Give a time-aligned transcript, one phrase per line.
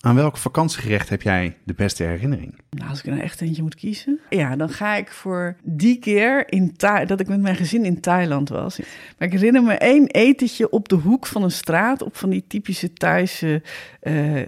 [0.00, 2.58] aan welk vakantiegerecht heb jij de beste herinnering?
[2.70, 4.20] Nou, als ik er nou echt eentje moet kiezen.
[4.30, 8.00] Ja, dan ga ik voor die keer in Tha- dat ik met mijn gezin in
[8.00, 8.78] Thailand was.
[9.18, 12.02] Maar ik herinner me één etentje op de hoek van een straat.
[12.02, 13.62] Op van die typische Thaise
[14.00, 14.42] eh,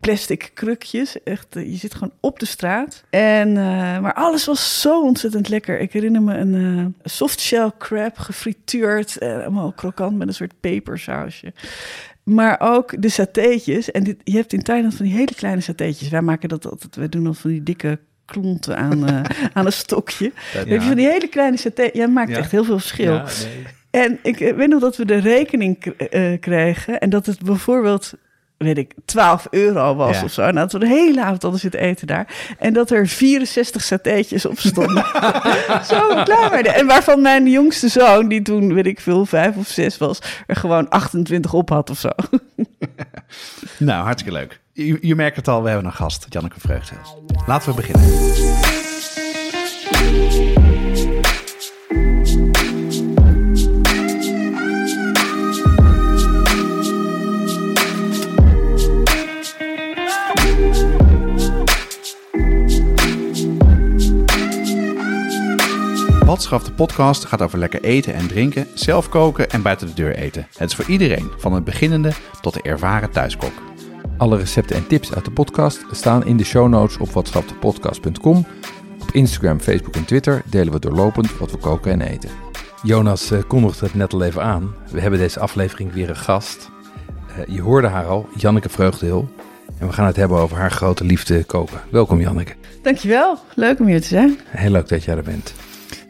[0.00, 1.22] plastic krukjes.
[1.22, 3.04] Echt, eh, je zit gewoon op de straat.
[3.10, 5.80] En, eh, maar alles was zo ontzettend lekker.
[5.80, 9.20] Ik herinner me een eh softshell crab, gefrituurd.
[9.20, 11.52] allemaal krokant met een soort pepersausje.
[12.24, 13.90] Maar ook de satéetjes.
[13.90, 16.08] En dit, je hebt in Thailand van die hele kleine satéetjes.
[16.08, 16.96] Wij maken dat altijd.
[16.96, 19.20] Wij doen dat van die dikke klonten aan, eh,
[19.52, 20.32] aan een stokje.
[20.34, 21.90] Heb je van die hele kleine saté.
[21.92, 22.36] Ja, maakt Ja.
[22.36, 23.22] echt heel veel verschil.
[23.90, 27.00] En ik eh, weet nog dat we de rekening eh, kregen.
[27.00, 28.12] En dat het bijvoorbeeld,
[28.64, 30.24] weet ik, 12 euro was Ja.
[30.24, 30.42] of zo.
[30.42, 32.54] En dat we de hele avond hadden zitten eten daar.
[32.58, 35.04] En dat er 64 satéetjes op stonden.
[35.90, 36.74] zo klaar werden.
[36.74, 40.56] En waarvan mijn jongste zoon, die toen, weet ik veel, vijf of zes was, er
[40.56, 42.08] gewoon 28 op had of zo.
[43.78, 44.60] Nou, hartstikke leuk.
[44.72, 47.16] Je, je merkt het al, we hebben een gast, Janneke Vreugdhels.
[47.46, 48.02] Laten we beginnen.
[66.34, 70.16] Watschaf de podcast gaat over lekker eten en drinken, zelf koken en buiten de deur
[70.16, 70.46] eten.
[70.56, 73.52] Het is voor iedereen, van het beginnende tot de ervaren thuiskok.
[74.16, 78.46] Alle recepten en tips uit de podcast staan in de show notes op watschapdepodcast.com.
[79.02, 82.30] Op Instagram, Facebook en Twitter delen we doorlopend wat we koken en eten.
[82.82, 84.74] Jonas eh, kondigde het net al even aan.
[84.90, 86.70] We hebben deze aflevering weer een gast.
[87.36, 89.28] Eh, je hoorde haar al, Janneke Vreugdehil.
[89.78, 91.80] En we gaan het hebben over haar grote liefde koken.
[91.90, 92.54] Welkom Janneke.
[92.82, 93.38] Dankjewel.
[93.54, 94.38] Leuk om hier te zijn.
[94.48, 95.54] Heel leuk dat jij er bent.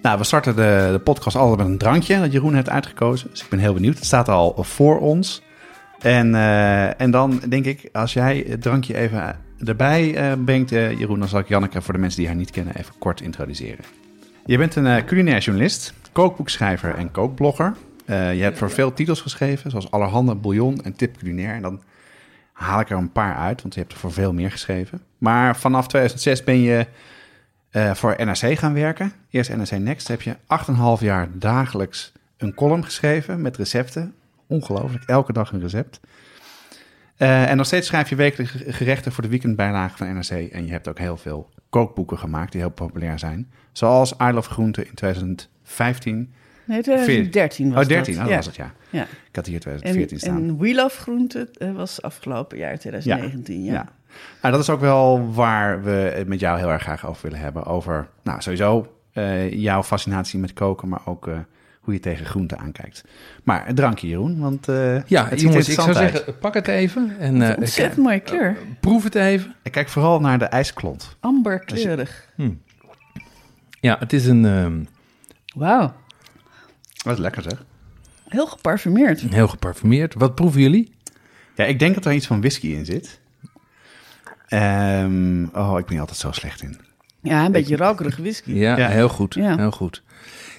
[0.05, 3.31] Nou, we starten de, de podcast altijd met een drankje dat Jeroen heeft uitgekozen.
[3.31, 3.95] Dus ik ben heel benieuwd.
[3.95, 5.43] Het staat al voor ons.
[5.99, 10.99] En, eh, en dan denk ik, als jij het drankje even erbij eh, brengt, eh,
[10.99, 13.85] Jeroen, dan zal ik Janneke voor de mensen die haar niet kennen even kort introduceren.
[14.47, 17.75] Je bent een culinair journalist, kookboekschrijver en kookblogger.
[18.07, 21.55] Je hebt voor veel titels geschreven, zoals Allerhande, Bouillon en Tip Culinair.
[21.55, 21.83] En dan
[22.53, 25.01] haal ik er een paar uit, want je hebt er voor veel meer geschreven.
[25.19, 26.87] Maar vanaf 2006 ben je
[27.75, 29.13] eh, voor NRC gaan werken.
[29.31, 30.37] Eerst NRC Next heb je
[30.99, 34.15] 8,5 jaar dagelijks een column geschreven met recepten.
[34.47, 36.01] Ongelooflijk, elke dag een recept.
[37.17, 40.31] Eh, en nog steeds schrijf je wekelijks gerechten voor de weekendbijlage van NRC.
[40.31, 43.51] En je hebt ook heel veel kookboeken gemaakt die heel populair zijn.
[43.73, 46.35] Zoals I Love Groente in 2015.
[46.65, 48.15] Nee, 2013 was oh, 13, dat.
[48.15, 48.37] oh, dat ja.
[48.37, 48.73] was het, ja.
[48.91, 49.03] Ja.
[49.03, 50.37] Ik had hier En, 2014 staan.
[50.37, 53.65] en We Love Groente eh, was afgelopen jaar 2019.
[53.65, 53.73] Ja.
[53.73, 53.89] Ja.
[54.43, 57.39] Nou, dat is ook wel waar we het met jou heel erg graag over willen
[57.39, 57.65] hebben.
[57.65, 61.39] Over, nou, sowieso eh, jouw fascinatie met koken, maar ook eh,
[61.81, 63.05] hoe je tegen groenten aankijkt.
[63.43, 65.97] Maar een drankje, Jeroen, want eh, Ja, het ziet jongens, ik zou uit.
[65.97, 67.15] zeggen, pak het even.
[67.19, 68.57] En, eh, Ontzettend mooie kleur.
[68.81, 69.55] proef het even.
[69.63, 71.17] Ik kijk vooral naar de ijsklont.
[71.21, 72.29] Amberkleurig.
[73.81, 74.83] Ja, het is een ehm,
[75.55, 75.93] Wauw.
[77.05, 77.65] Dat is lekker, zeg.
[78.29, 79.21] Heel geparfumeerd.
[79.21, 80.15] heel geparfumeerd.
[80.15, 80.93] Wat proeven jullie?
[81.55, 83.21] Ja, ik denk dat er iets van whisky in zit.
[84.49, 86.77] Ehm, oh, ik ben hier altijd zo slecht in.
[87.23, 88.53] Ja, een beetje rokerig whisky.
[88.53, 88.89] Ja, Ja.
[88.89, 89.35] heel goed.
[89.35, 89.57] Ja.
[89.57, 90.03] Heel goed.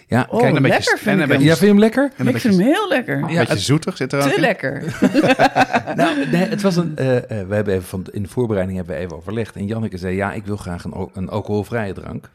[0.07, 1.43] Ja, Oh, kijk, een beetje- lekker en vind ik beetje- hem.
[1.43, 2.05] ja, vind je hem lekker?
[2.05, 3.17] Ik beetje, vind hem heel lekker.
[3.23, 4.41] een Ja, beetje zoetig zit er ook Te in.
[4.41, 4.83] lekker.
[5.95, 6.97] Nou, nee, het was een.
[6.97, 9.55] eh, eh, we hebben even van in de voorbereiding hebben we even overlegd.
[9.55, 12.29] En Janneke zei: ja, ik wil graag een alcoholvrije drank.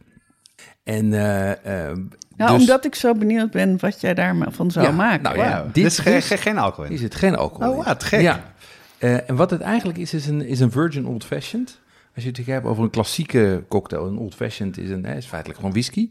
[0.94, 5.22] En Nou, dus- omdat ik zo benieuwd ben wat jij daarvan zou Ja, maken.
[5.22, 6.98] nou ja, dit is geen, is- alcohol in.
[6.98, 8.20] zit geen alcohol Oh, wat gek.
[8.20, 8.52] Ja.
[8.98, 11.80] Eh, en wat het eigenlijk is, is een, is een virgin old fashioned.
[12.14, 15.26] Als je het hebt over een klassieke cocktail, een old fashioned is, een, hè, is
[15.26, 16.10] feitelijk gewoon whisky.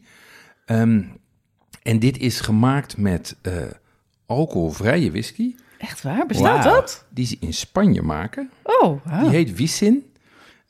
[0.65, 1.01] Ehm,
[1.83, 3.53] en dit is gemaakt met eh,
[4.25, 6.25] alcoholvrije whisky, Echt waar?
[6.25, 7.05] Bestaat dat?
[7.09, 8.49] die ze in Spanje maken.
[8.63, 9.21] Oh.
[9.21, 10.08] Die heet Wissin.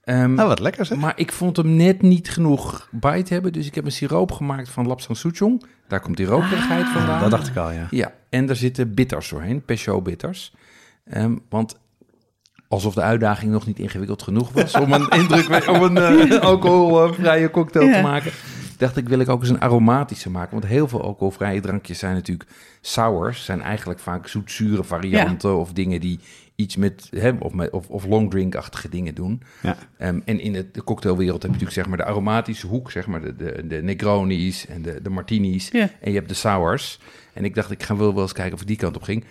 [0.10, 0.98] Ehm, Oh, wat lekker zeg.
[0.98, 3.54] Maar ik vond hem net niet genoeg bite hebben.
[3.54, 5.64] Dus ik heb een siroop gemaakt van Lapsang Souchong.
[5.88, 6.94] Daar komt die rokerigheid Ah.
[6.94, 7.20] vandaan.
[7.22, 7.88] dat dacht ik al, ja.
[7.90, 9.66] Ja, en daar zitten bitters doorheen.
[9.66, 10.54] Peugeot bitters.
[11.06, 11.78] Ehm, want
[12.68, 14.76] alsof de uitdaging nog niet ingewikkeld genoeg was...
[14.76, 15.98] om een, indruk, om een
[16.32, 18.32] eh, alcoholvrije cocktail te maken.
[18.78, 20.52] dacht ik, wil ik ook eens een aromatische maken.
[20.52, 22.50] Want heel veel alcoholvrije drankjes zijn natuurlijk
[22.82, 23.46] sours.
[23.46, 26.20] Zijn eigenlijk vaak zoetzure varianten of dingen die
[26.60, 29.42] iets met, hè, of, met, of, of long drink-achtige dingen doen.
[29.62, 29.78] Ja.
[29.98, 33.08] Ehm, en in het, de cocktailwereld heb je natuurlijk zeg maar de aromatische hoek, zeg
[33.08, 35.70] maar de, de, de Negronis en de, de Martinis.
[35.72, 35.90] Ja.
[36.02, 37.00] En je hebt de sours.
[37.34, 39.24] En ik dacht, ik ga wel wel eens kijken of ik die kant op ging.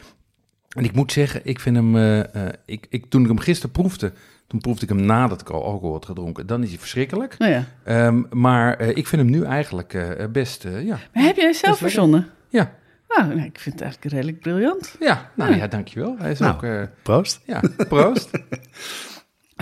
[0.68, 3.70] En ik moet zeggen, ik vind hem, eh, eh, ik, ik, toen ik hem gisteren
[3.70, 4.12] proefde,
[4.46, 6.46] toen proefde ik hem nadat ik al alcohol had gedronken.
[6.46, 7.38] Dan is hij verschrikkelijk.
[7.38, 7.64] Nou ja.
[7.84, 10.98] Ehm, maar eh, ik vind hem nu eigenlijk eh, best, ja.
[11.12, 12.28] Maar heb jij zelf verzonnen?
[12.48, 12.74] Ja,
[13.08, 14.96] Nou, nee, ik vind het eigenlijk redelijk briljant.
[15.00, 15.56] ja, nou Ja.
[15.56, 16.16] ja, dankjewel.
[16.18, 16.54] Hij is Nou.
[16.54, 17.40] ook, eh, Proost.
[17.46, 18.30] ja, proost.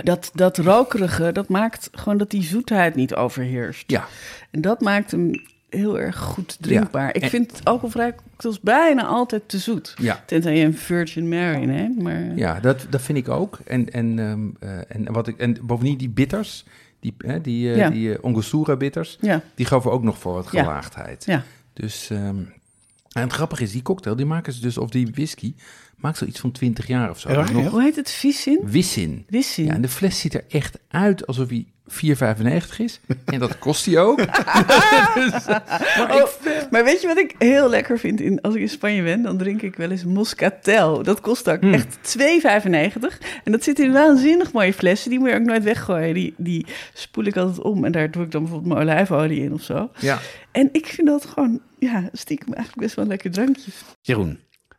[0.03, 3.91] Dat, dat rokerige, dat maakt gewoon dat die zoetheid niet overheerst.
[3.91, 4.05] ja,
[4.51, 5.31] En dat maakt hem
[5.69, 7.15] heel erg goed drinkbaar.
[7.15, 9.93] Ik En- vind alcoholvrij cocktails bijna altijd te zoet.
[10.01, 10.23] ja.
[10.25, 12.35] Tenzij je een Virgin Mary neemt, maar...
[12.35, 13.59] Ja, dat, dat vind ik ook.
[13.65, 16.65] En, en, ehm, eh, en, wat ik, en bovendien die bitters,
[16.99, 17.89] die, hè, die, eh Ja.
[17.89, 20.63] die Angostura bitters, Ja, die gaven ook nog voor wat Ja.
[20.63, 21.25] gelaagdheid.
[21.25, 21.43] ja.
[21.73, 22.35] Dus, ehm,
[23.11, 25.55] en het grappige is, die cocktail, die maken ze dus, of die whisky,
[25.97, 27.29] maakt zoiets van 20 jaar of zo.
[27.51, 27.67] Nog.
[27.69, 28.11] Hoe heet het?
[28.11, 28.59] Visin?
[28.63, 29.25] Wissin.
[29.29, 29.65] Wissin.
[29.65, 32.99] Ja, en de fles ziet er echt uit alsof hij 4,95 is.
[33.25, 34.17] En dat kost hij ook.
[35.15, 36.15] dus, maar Oh,
[36.45, 38.21] ik, maar weet je wat ik heel lekker vind?
[38.21, 41.03] In, als ik in Spanje ben, dan drink ik wel eens Moscatel.
[41.03, 41.73] Dat kost ook Hmm.
[41.73, 43.17] echt 2,95.
[43.43, 45.09] En dat zit in waanzinnig mooie flessen.
[45.09, 46.13] Die moet je ook nooit weggooien.
[46.13, 47.85] Die, die spoel ik altijd om.
[47.85, 49.89] En daar doe ik dan bijvoorbeeld mijn olijfolie in of zo.
[49.99, 50.19] ja,
[50.51, 53.71] En ik vind dat gewoon, ja, stiekem eigenlijk best wel een lekker drankje.
[54.01, 54.39] Jeroen,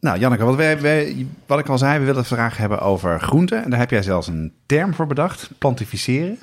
[0.00, 3.20] Nou, Janneke, wat, wij, wij- wat ik al zei, we willen het vandaag hebben over
[3.20, 3.64] groenten.
[3.64, 6.38] En daar heb jij zelfs een term voor bedacht, plantificeren.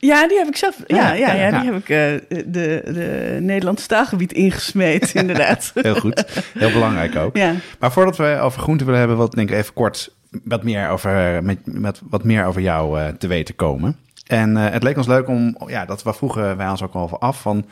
[0.00, 0.82] Ja, die heb ik zelf.
[0.86, 1.72] Ja, Ja, ja, ja, ja, die ja.
[1.72, 5.70] heb ik eh, de, de Nederlandse taalgebied ingesmeed, inderdaad.
[5.74, 6.24] Heel goed,
[6.58, 7.36] heel belangrijk ook.
[7.36, 7.54] Ja.
[7.78, 10.14] Maar voordat we over groenten willen hebben, wil ik denk ik even kort
[10.44, 13.96] wat meer over, met, met wat meer over jou eh, te weten komen.
[14.26, 17.20] En eh, het leek ons leuk om, ja, dat we vroegen wij ons ook al
[17.20, 17.66] af van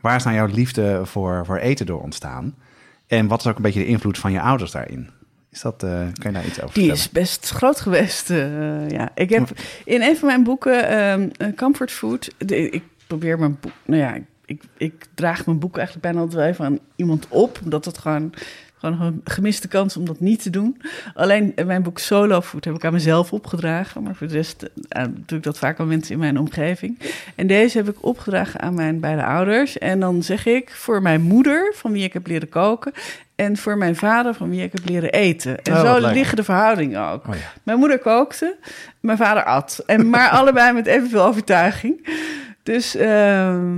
[0.00, 2.54] waar is nou jouw liefde voor, voor eten door ontstaan?
[3.08, 5.10] En wat is ook een beetje de invloed van je ouders daarin?
[5.50, 6.94] Is dat, eh, kan je daar iets over Die vertellen?
[6.94, 8.30] is best groot geweest.
[8.30, 9.10] eh, ja.
[9.14, 9.50] Ik heb
[9.84, 10.88] in een van mijn boeken,
[11.38, 15.76] eh, Comfort Food, de- ik probeer mijn boek, nou ja, ik, ik draag mijn boek
[15.76, 18.32] eigenlijk bijna altijd wel even aan iemand op, omdat het gewoon,
[18.80, 20.80] gewoon een gemiste kans om dat niet te doen.
[21.14, 24.70] Alleen eh, mijn boek Solo Food heb ik aan mezelf opgedragen, maar voor de rest
[24.88, 26.98] eh, doe ik dat vaak aan mensen in mijn omgeving.
[27.34, 29.78] En deze heb ik opgedragen aan mijn beide ouders.
[29.78, 32.92] En dan zeg ik voor mijn moeder, van wie ik heb leren koken,
[33.34, 35.62] en voor mijn vader, van wie ik heb leren eten.
[35.62, 36.14] En Oh, zo leuk.
[36.14, 37.26] liggen de verhoudingen ook.
[37.28, 37.52] Oh ja.
[37.62, 38.56] Mijn moeder kookte,
[39.00, 39.82] mijn vader at.
[39.86, 42.08] En, maar allebei met evenveel overtuiging.
[42.62, 43.76] Dus ehm,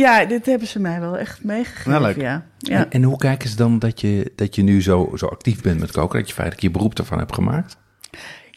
[0.00, 1.90] ja, dit hebben ze mij wel echt meegegeven.
[1.90, 2.20] Nou.
[2.20, 2.46] Ja.
[2.58, 2.76] Ja.
[2.76, 5.80] En, en hoe kijken ze dan dat je, dat je nu zo, zo actief bent
[5.80, 7.76] met koken, dat je feitelijk je beroep ervan hebt gemaakt?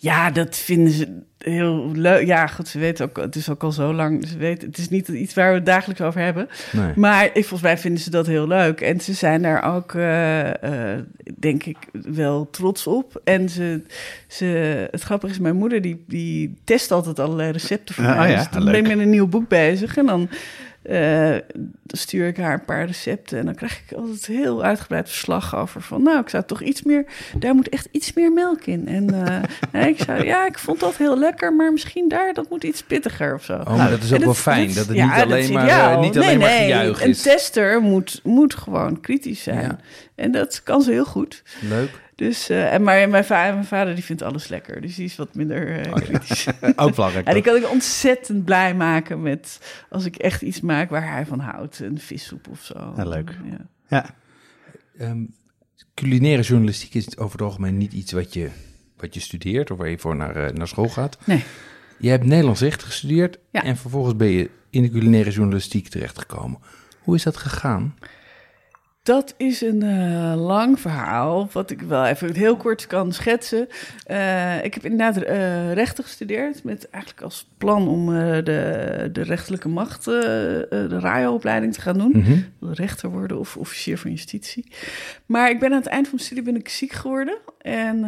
[0.03, 2.25] ja, dat vinden ze heel leuk.
[2.25, 4.27] Ja, goed, ze weten ook, het is ook al zo lang.
[4.27, 6.47] Ze weten, het is niet iets waar we het dagelijks over hebben.
[6.71, 6.91] Nee.
[6.95, 8.81] Maar ik, volgens mij vinden ze dat heel leuk.
[8.81, 10.99] En ze zijn daar ook, eh, eh,
[11.39, 13.21] denk ik, wel trots op.
[13.23, 13.81] En ze,
[14.27, 14.45] ze,
[14.91, 18.19] het grappige is, mijn moeder die, die test altijd allerlei recepten voor mij.
[18.19, 18.71] oh ja, dus dan leuk.
[18.71, 19.97] ben ik met een nieuw boek bezig.
[19.97, 20.29] En dan
[20.83, 21.35] eh,
[21.87, 23.39] stuur ik haar een paar recepten.
[23.39, 25.81] En dan krijg ik altijd heel uitgebreid verslag over.
[25.81, 27.05] Van nou, ik zou toch iets meer,
[27.37, 28.87] daar moet echt iets meer melk in.
[28.87, 31.53] En eh, nee, ik zou, ja, ik vond dat heel lekker.
[31.53, 33.53] Maar misschien daar, dat moet iets pittiger of zo.
[33.53, 36.13] Oh, maar dat is ook wel fijn, dat het ja, niet alleen maar, eh, niet
[36.13, 37.21] nee, alleen maar nee, gejuich Een is.
[37.21, 39.61] tester moet, moet gewoon kritisch zijn.
[39.61, 39.77] Ja.
[40.15, 41.43] En dat kan ze heel goed.
[41.61, 42.01] Leuk.
[42.15, 44.81] Dus, eh, en maar mijn, va mijn vader die vindt alles lekker.
[44.81, 46.47] Dus die is wat minder eh, Oh, kritisch.
[46.75, 47.25] Ook belangrijk.
[47.27, 51.25] En die kan ik ontzettend blij maken met als ik echt iets maak waar hij
[51.25, 51.79] van houdt.
[51.79, 52.93] Een vissoep of zo.
[52.97, 53.37] Ja, leuk.
[53.49, 53.65] Ja.
[53.87, 54.15] Ja.
[54.97, 55.23] Ehm,
[55.93, 58.49] culinaire journalistiek is over het algemeen niet iets wat je,
[58.97, 61.17] wat je studeert of waar je voor naar, eh, naar school gaat.
[61.25, 61.43] Nee.
[61.99, 63.63] Je hebt Nederlands recht gestudeerd Ja.
[63.63, 66.59] en vervolgens ben je in de culinaire journalistiek terechtgekomen.
[66.99, 67.95] Hoe is dat gegaan?
[69.03, 73.67] Dat is een uh, lang verhaal, wat ik wel even heel kort kan schetsen.
[74.11, 78.05] Uh, ik heb inderdaad uh, rechten gestudeerd, met eigenlijk als plan om
[78.43, 82.11] de, de rechterlijke macht, de RAIO-opleiding te gaan doen.
[82.13, 82.73] Mm -hmm.
[82.73, 84.71] Rechter worden of officier van justitie.
[85.25, 88.03] Maar ik ben aan het eind van mijn studie ben ik ziek geworden en,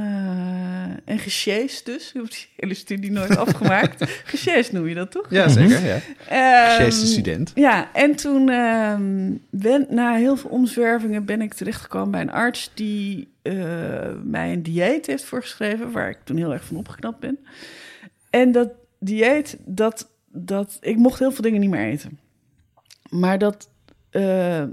[1.05, 2.07] en gesjeest dus.
[2.07, 4.21] Ik heb die hele studie nooit afgemaakt.
[4.25, 5.25] gesjeest noem je dat toch?
[5.29, 6.01] Ja, zeker.
[6.29, 6.81] Ja.
[6.81, 7.51] Um, student.
[7.55, 8.45] Ja, en toen
[9.49, 10.83] ben, na heel veel omzwervingen
[11.25, 13.53] ben ik terechtgekomen bij een arts die uh,
[14.23, 17.39] mij een dieet heeft voorgeschreven, waar ik toen heel erg van opgeknapt ben.
[18.29, 22.19] En dat dieet, dat, dat, ik mocht heel veel dingen niet meer eten.
[23.09, 23.69] Maar dat
[24.11, 24.63] uh,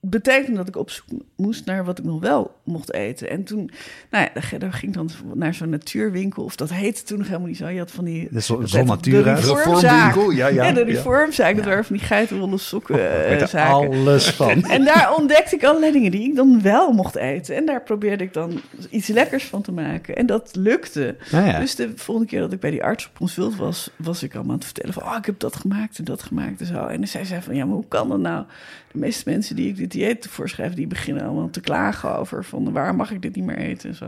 [0.00, 1.06] betekende dat ik op zoek
[1.36, 3.30] moest naar wat ik nog wel mocht eten.
[3.30, 3.70] En toen,
[4.10, 6.44] nou ja, daar ging ik dan naar zo'n natuurwinkel.
[6.44, 7.68] Of dat heette toen nog helemaal niet zo.
[7.68, 8.28] Je had van die...
[8.30, 9.34] De Zon Natura.
[9.34, 10.64] De reformwinkel, ja, ja.
[10.64, 11.56] Ja, de reformzaak.
[11.56, 12.98] Dat waren van die geitenwolle sokken
[13.30, 13.90] uh, zaken.
[13.90, 14.64] alles van.
[14.70, 17.56] En daar ontdekte ik allerlei dingen die ik dan wel mocht eten.
[17.56, 18.60] En daar probeerde ik dan
[18.90, 20.16] iets lekkers van te maken.
[20.16, 21.16] En dat lukte.
[21.58, 23.90] Dus de volgende keer dat ik bij die arts op consult was...
[23.96, 25.02] was ik allemaal aan het vertellen van...
[25.02, 26.86] oh, ik heb dat gemaakt en dat gemaakt en zo.
[26.86, 28.44] En dan zei zij van, ja, maar hoe kan dat nou?
[28.92, 30.74] De meeste mensen die ik dit dieet voorschrijf...
[30.74, 33.94] die beginnen allemaal te klagen over van waar mag ik dit niet meer eten en
[33.94, 34.06] zo.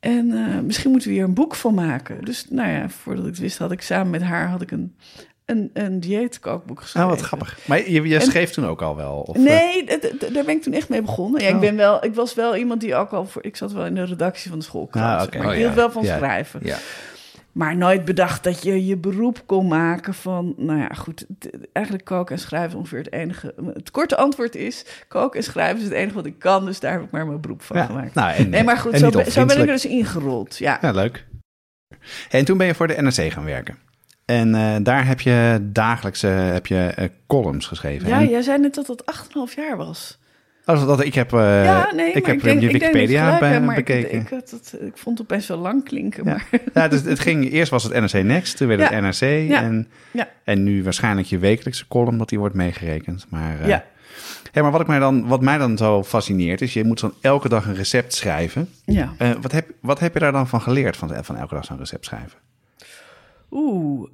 [0.00, 2.24] En uh, misschien moeten we hier een boek van maken.
[2.24, 4.96] Dus nou ja, voordat ik het wist, had ik samen met haar had ik een,
[5.44, 7.10] een, een dieetkookboek geschreven.
[7.10, 7.58] Ah, wat grappig.
[7.66, 9.20] Maar je, je schreef toen ook al wel?
[9.20, 9.88] Of, nee, uh...
[10.32, 11.42] daar ben ik toen echt mee begonnen.
[11.42, 11.60] Ja, ik, oh.
[11.60, 13.44] ben wel, ik was wel iemand die ook al voor...
[13.44, 15.20] Ik zat wel in de redactie van de schoolkrant.
[15.20, 15.42] Ah, okay.
[15.42, 15.80] Maar ik hield oh, ja.
[15.80, 16.16] wel van ja.
[16.16, 16.60] schrijven.
[16.62, 16.76] Ja.
[17.52, 20.54] Maar nooit bedacht dat je je beroep kon maken van...
[20.56, 21.26] Nou ja, goed,
[21.72, 23.54] eigenlijk koken en schrijven ongeveer het enige...
[23.74, 26.64] Het korte antwoord is, koken en schrijven is het enige wat ik kan.
[26.64, 28.14] Dus daar heb ik maar mijn beroep van gemaakt.
[28.14, 30.56] Nou, en, nee, maar goed, zo, ben, zo ben ik er dus ingerold.
[30.56, 31.26] Ja, ja leuk.
[32.30, 33.78] En toen ben je voor de NRC gaan werken.
[34.24, 38.08] En uh, daar heb je dagelijks uh, heb je, uh, columns geschreven.
[38.08, 38.28] Ja, en...
[38.28, 39.04] jij zei net dat dat
[39.50, 40.19] 8,5 jaar was.
[40.70, 44.12] Oh, dat, ik heb, uh, ja, nee, ik heb denk, je Wikipedia bij, bekeken.
[44.12, 46.24] Ik, ik, dat, ik vond het best wel lang klinken.
[46.24, 46.46] Maar.
[46.74, 49.50] Ja, dus het ging, eerst was het NRC Next, toen werd het NRC.
[49.50, 49.88] En,
[50.44, 53.26] en nu waarschijnlijk je wekelijkse column, dat die wordt meegerekend.
[53.28, 53.84] Maar, uh, ja.
[54.52, 57.14] Hey, maar wat, ik mij dan, wat mij dan zo fascineert, is je moet dan
[57.20, 58.68] elke dag een recept schrijven.
[58.84, 59.12] Ja.
[59.18, 61.78] Uh, wat, heb, wat heb je daar dan van geleerd, van, van elke dag zo'n
[61.78, 62.38] recept schrijven?
[63.50, 64.08] Oeh.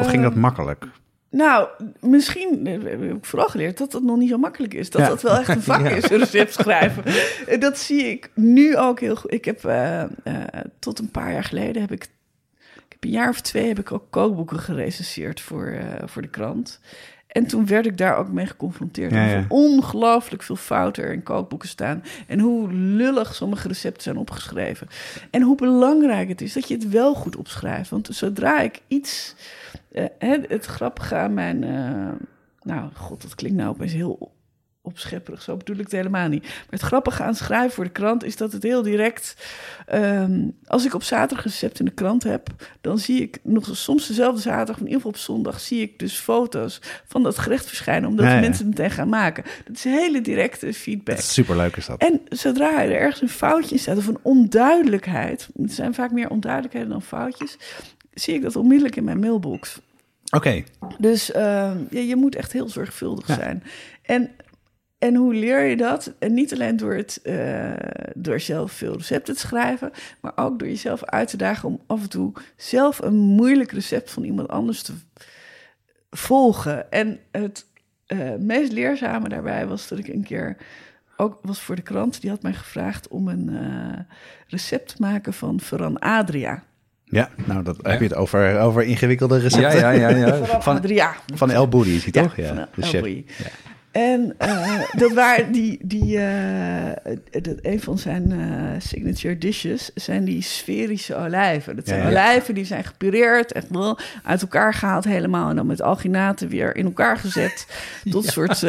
[0.00, 0.86] Of ging dat makkelijk?
[1.32, 1.68] Nou,
[2.00, 4.90] misschien heb ik vooral geleerd dat dat nog niet zo makkelijk is.
[4.90, 7.04] Dat dat wel echt een vak is, een recept schrijven.
[7.60, 9.32] Dat zie ik nu ook heel goed.
[9.32, 10.34] Ik heb uh, uh,
[10.78, 12.02] tot een paar jaar geleden heb ik,
[12.74, 16.28] ik heb een jaar of twee heb ik ook kookboeken gerecenseerd voor, uh, voor de
[16.28, 16.80] krant.
[17.32, 19.12] En toen werd ik daar ook mee geconfronteerd.
[19.12, 19.44] Ja, ja.
[19.48, 22.02] ongelooflijk veel fouten er in kookboeken staan.
[22.26, 24.88] En hoe lullig sommige recepten zijn opgeschreven.
[25.30, 27.90] En hoe belangrijk het is dat je het wel goed opschrijft.
[27.90, 29.34] Want zodra ik iets
[29.92, 31.62] uh, het, het, grappige aan mijn.
[31.62, 32.08] Uh,
[32.62, 34.32] nou, god, dat klinkt nou opeens heel
[34.82, 35.42] opschepperig.
[35.42, 36.42] Zo bedoel ik het helemaal niet.
[36.42, 39.36] Maar het grappige aan schrijven voor de krant is dat het heel direct.
[39.94, 42.48] Um, als ik op zaterdag recept in de krant heb,
[42.80, 46.18] dan zie ik nog soms dezelfde zaterdag, in ieder geval op zondag, zie ik dus
[46.18, 48.40] foto's van dat gerecht verschijnen, omdat ja, ja.
[48.40, 49.44] mensen het meteen gaan maken.
[49.64, 51.16] Dat is hele directe feedback.
[51.16, 52.00] Dat is superleuk is dat.
[52.00, 56.30] En zodra er ergens een foutje in staat of een onduidelijkheid, het zijn vaak meer
[56.30, 57.58] onduidelijkheden dan foutjes,
[58.14, 59.80] zie ik dat onmiddellijk in mijn mailbox.
[60.24, 60.36] Oké.
[60.36, 60.64] Okay.
[60.98, 61.36] Dus uh,
[61.90, 63.62] ja, je moet echt heel zorgvuldig zijn.
[64.02, 64.30] En,
[65.02, 66.14] en hoe leer je dat?
[66.18, 67.72] En niet alleen door, het, uh,
[68.14, 69.90] door zelf veel recepten te schrijven,
[70.20, 74.10] maar ook door jezelf uit te dagen om af en toe zelf een moeilijk recept
[74.10, 74.92] van iemand anders te
[76.10, 76.90] volgen.
[76.90, 77.66] En het
[78.06, 80.56] uh, meest leerzame daarbij was dat ik een keer
[81.16, 83.98] ook was voor de krant, die had mij gevraagd om een uh,
[84.46, 86.62] recept te maken van Ferran Adria.
[87.04, 89.78] Ja, nou, dat heb je het over, over ingewikkelde recepten.
[89.78, 90.26] Ja, ja, ja.
[90.26, 90.60] ja.
[90.60, 91.14] van, ja.
[91.34, 92.36] van El Boudi is hij toch?
[92.36, 93.24] Ja, de chef.
[93.92, 96.90] En uh, dat waren die, die uh,
[97.30, 101.76] dat een van zijn uh, signature dishes zijn die sferische olijven.
[101.76, 102.10] Dat zijn ja, ja.
[102.10, 106.76] olijven die zijn gepureerd, echt wel uit elkaar gehaald helemaal en dan met alginaten weer
[106.76, 107.66] in elkaar gezet.
[108.10, 108.30] Tot ja.
[108.30, 108.60] soort,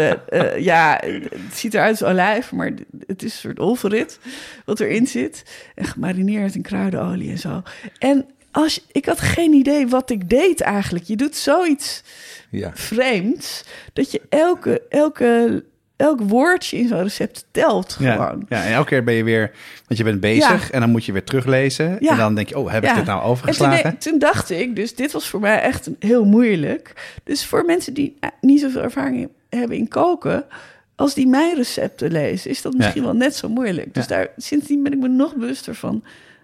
[0.57, 2.71] ja, het ziet eruit als olijf, maar
[3.07, 4.19] het is een soort olverit
[4.65, 5.43] wat erin zit.
[5.75, 7.61] En gemarineerd in kruidenolie en zo.
[7.99, 11.05] En als, ik had geen idee wat ik deed eigenlijk.
[11.05, 12.03] Je doet zoiets
[12.49, 12.71] ja.
[12.73, 15.63] vreemds dat je elke, elke,
[15.95, 18.45] elk woordje in zo'n recept telt gewoon.
[18.49, 19.51] Ja, ja, en elke keer ben je weer,
[19.87, 20.71] want je bent bezig ja.
[20.71, 21.97] en dan moet je weer teruglezen.
[21.99, 22.11] Ja.
[22.11, 23.81] En dan denk je, oh, heb ik dit nou overgeslagen?
[23.81, 26.93] Toen, toen, dacht ik, dus dit was voor mij echt heel moeilijk.
[27.23, 30.45] Dus voor mensen die niet zoveel ervaring hebben in koken
[30.95, 33.93] als die mijn recepten lezen, is dat misschien wel net zo moeilijk.
[33.93, 36.03] Dus daar, sindsdien ben ik me nog bewuster van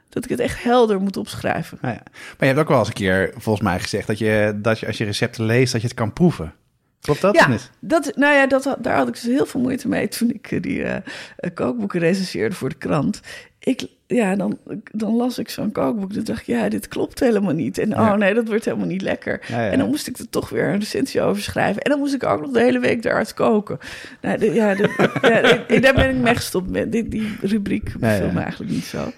[0.09, 1.77] dat ik het echt helder moet opschrijven.
[1.81, 1.95] Nou.
[1.95, 4.87] Maar je hebt ook wel eens een keer volgens mij gezegd dat je, dat je
[4.87, 6.53] als je recepten leest, dat je het kan proeven.
[7.01, 7.69] Klopt dat ja, niet?
[7.79, 10.61] Dat, nou ja, dat, daar had ik dus heel veel moeite mee toen ik eh,
[10.61, 10.95] die eh,
[11.37, 13.21] eh, kookboeken recenseerde voor de krant.
[13.59, 14.57] Ik, ja, dan,
[14.91, 16.13] dan las ik zo'n kookboek.
[16.13, 17.77] Dan dacht ik, ja, dit klopt helemaal niet.
[17.77, 18.11] En Ja.
[18.11, 19.41] oh nee, dat wordt helemaal niet lekker.
[19.47, 19.71] Ja, ja.
[19.71, 21.81] En dan moest ik er toch weer een recensie over schrijven.
[21.81, 23.77] En dan moest ik ook nog de hele week eruit koken.
[24.21, 26.91] Nou, de- ja, de- daar ben ik mee gestopt met.
[26.91, 29.11] Die, die rubriek viel me eigenlijk niet zo.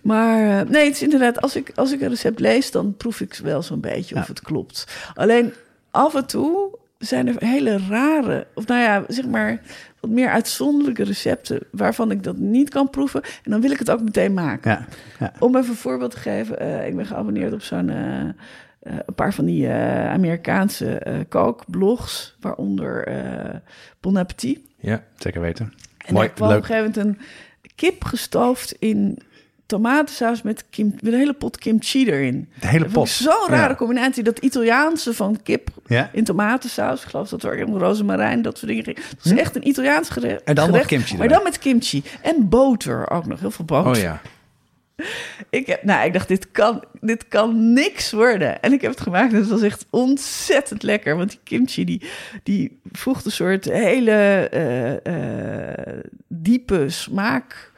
[0.00, 3.34] Maar nee, het is inderdaad, als ik, als ik een recept lees, dan proef ik
[3.42, 4.86] wel zo'n beetje of het klopt.
[5.14, 5.52] Alleen
[5.90, 9.60] af en toe zijn er hele rare, of nou ja, zeg maar
[10.00, 13.22] wat meer uitzonderlijke recepten waarvan ik dat niet kan proeven.
[13.22, 14.70] En dan wil ik het ook meteen maken.
[14.70, 14.86] Ja,
[15.18, 15.32] ja.
[15.38, 18.32] Om even een voorbeeld te geven, eh, ik ben geabonneerd op zo'n eh, eh,
[18.80, 23.08] een paar van die Amerikaanse kookblogs, waaronder
[24.00, 24.60] Bon Appetit.
[24.78, 25.02] Ja.
[25.16, 25.72] zeker weten.
[26.06, 27.26] En Mooi, daar kwam op een gegeven moment een
[27.74, 29.18] kip gestoofd in
[29.70, 32.48] tomatensaus met, kim, met een hele pot kimchi erin.
[32.60, 33.08] De hele Dat pot.
[33.08, 33.74] Zo'n rare Ja.
[33.74, 34.22] combinatie.
[34.22, 36.10] Dat Italiaanse van kip Ja?
[36.12, 37.02] in tomatensaus.
[37.02, 38.84] Ik geloof dat er ook rozemarijn, dat soort dingen.
[38.84, 39.38] Het was Hm?
[39.38, 40.42] echt een Italiaans gerecht.
[40.42, 41.36] En dan gerecht, kimchi Maar erbij.
[41.36, 42.02] dan met kimchi.
[42.22, 43.40] En boter ook nog.
[43.40, 43.90] Heel veel boter.
[43.90, 44.20] Oh ja.
[45.50, 48.62] Ik, heb, nou, ik dacht, dit kan, dit kan niks worden.
[48.62, 51.16] En ik heb het gemaakt en het was echt ontzettend lekker.
[51.16, 52.02] Want die kimchi, die,
[52.42, 54.10] die voegt een soort hele
[54.50, 55.98] eh, eh,
[56.28, 57.69] diepe smaak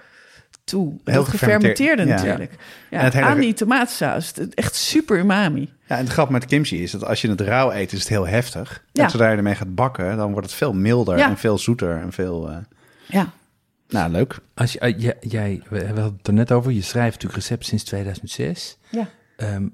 [0.65, 0.95] toe.
[1.05, 2.09] Heel dat gefermenteerde ja.
[2.09, 2.53] natuurlijk.
[2.91, 4.33] Ja, En het hele- aan die tomatensaus.
[4.35, 5.61] Het- Echt super umami.
[5.87, 8.09] Ja, en het grap met kimchi is dat als je het rauw eet, is het
[8.09, 8.85] heel heftig.
[8.93, 9.05] Ja.
[9.05, 11.29] En zodra je ermee gaat bakken, dan wordt het veel milder Ja.
[11.29, 12.51] en veel zoeter en veel...
[12.51, 12.57] eh,
[13.07, 13.33] Ja.
[13.89, 14.39] nou, leuk.
[14.55, 17.67] Als je, eh, jij, jij, we hadden het er net over, je schrijft natuurlijk recept
[17.67, 18.79] sinds 2006.
[18.91, 19.09] ja.
[19.37, 19.67] Ehm,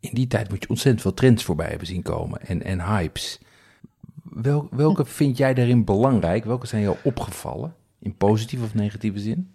[0.00, 3.38] in die tijd moet je ontzettend veel trends voorbij hebben zien komen en, en hypes.
[4.22, 6.44] Wel, welke vind jij daarin belangrijk?
[6.44, 7.74] Welke zijn jou opgevallen?
[7.98, 9.50] In positieve of negatieve zin?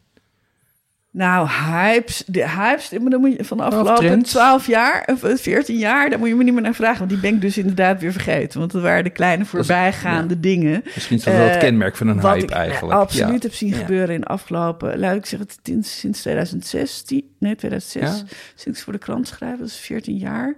[1.17, 4.31] Nou, hypes, de hypes, maar dan moet je van de afgelopen trends.
[4.31, 6.97] 12 jaar, of eh, 14 jaar, daar moet je me niet meer naar vragen.
[6.97, 8.59] Want die ben ik dus inderdaad weer vergeten.
[8.59, 10.81] Want dat waren de kleine voorbijgaande dingen.
[10.95, 12.99] Misschien is dat wel het Eh, kenmerk van een Wat hype ik eigenlijk.
[12.99, 13.47] absoluut Ja.
[13.47, 13.75] heb zien Ja.
[13.77, 18.35] gebeuren in de afgelopen, laat ik zeggen, sinds, sinds 2016, nee 2006, Ja.
[18.55, 20.55] sinds ik voor de krant schrijf, dat is 14 jaar,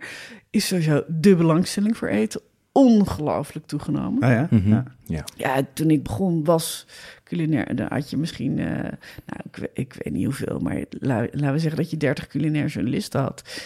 [0.50, 4.22] is sowieso de belangstelling voor eten ongelooflijk toegenomen.
[4.24, 4.48] Ah, ja?
[4.50, 4.70] Mhm.
[4.70, 4.84] ja.
[5.06, 5.24] Ja.
[5.36, 6.88] Ja, toen ik begon was
[7.30, 7.76] culinair.
[7.76, 8.66] Dan had je misschien, eh,
[9.26, 12.68] nou, ik, ik weet niet hoeveel, maar la- laten we zeggen dat je 30 culinair
[12.68, 13.64] journalisten had.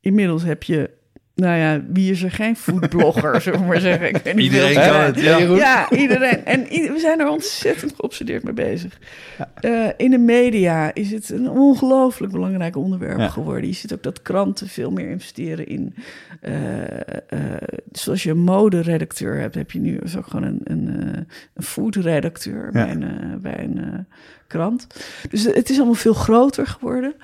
[0.00, 0.90] Inmiddels heb je,
[1.38, 4.08] nou ja, wie is er geen foodblogger, zullen we maar zeggen.
[4.08, 5.38] Ik weet niet Iedereen kan het, ja.
[5.38, 6.44] Ja, iedereen.
[6.44, 8.98] En we zijn er ontzettend geobsedeerd mee bezig.
[9.54, 13.28] Eh, in de media is het een ongelooflijk belangrijk onderwerp Ja.
[13.28, 13.66] geworden.
[13.68, 15.94] Je ziet ook dat kranten veel meer investeren in.
[16.40, 20.88] eh, eh, zoals je een moderedacteur hebt, heb je nu dus ook gewoon een, een,
[21.14, 21.20] eh,
[21.54, 22.70] een foodredacteur Ja.
[22.70, 24.06] bij een, bij een
[24.46, 24.86] krant.
[25.30, 27.14] Dus het is allemaal veel groter geworden.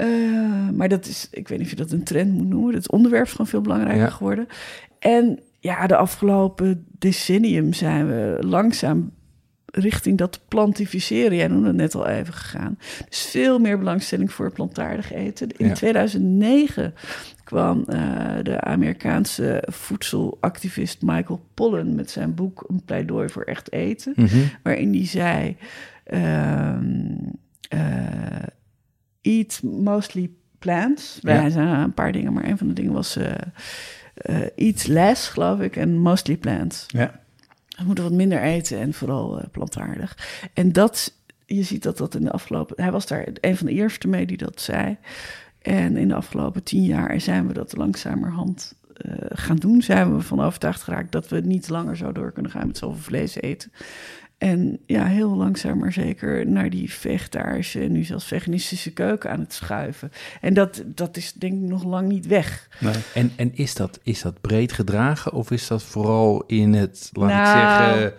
[0.00, 2.74] Eh, maar dat is, ik weet niet of je dat een trend moet noemen.
[2.74, 4.10] Het onderwerp is gewoon veel belangrijker Ja.
[4.10, 4.46] geworden.
[4.98, 9.10] En ja, de afgelopen decennium zijn we langzaam
[9.72, 11.36] richting dat plantificeren.
[11.36, 12.78] Jij noemde het net al even gegaan.
[13.08, 15.48] Dus veel meer belangstelling voor plantaardig eten.
[15.56, 15.74] In Ja.
[15.74, 16.94] 2009
[17.44, 17.98] kwam eh,
[18.42, 24.12] de Amerikaanse voedselactivist Michael Pollan met zijn boek Een pleidooi voor echt eten.
[24.16, 24.38] Mhm.
[24.62, 25.56] Waarin hij zei:
[26.04, 26.78] eh,
[29.22, 31.18] Eat mostly plants.
[31.20, 31.40] Ja.
[31.40, 33.32] Wij zijn een paar dingen, maar een van de dingen was eh,
[34.14, 36.84] eh, Eat less, geloof ik, en mostly plants.
[36.86, 37.20] Ja.
[37.68, 40.40] We moeten wat minder eten en vooral eh, plantaardig.
[40.54, 41.14] En dat,
[41.46, 42.82] je ziet dat dat in de afgelopen...
[42.82, 44.96] Hij was daar een van de eerste mee die dat zei.
[45.62, 49.82] En in de afgelopen tien jaar zijn we dat langzamerhand eh, gaan doen.
[49.82, 53.02] Zijn we van overtuigd geraakt dat we niet langer zo door kunnen gaan met zoveel
[53.02, 53.72] vlees eten.
[54.40, 59.40] En ja, heel langzaam maar zeker naar die vegetarische en nu zelfs veganistische keuken aan
[59.40, 60.12] het schuiven.
[60.40, 62.68] En dat, dat is denk ik nog lang niet weg.
[62.78, 62.94] Nee.
[63.14, 67.30] En, en is, dat, is dat breed gedragen of is dat vooral in het, laat
[67.30, 68.12] ik Nou, zeggen,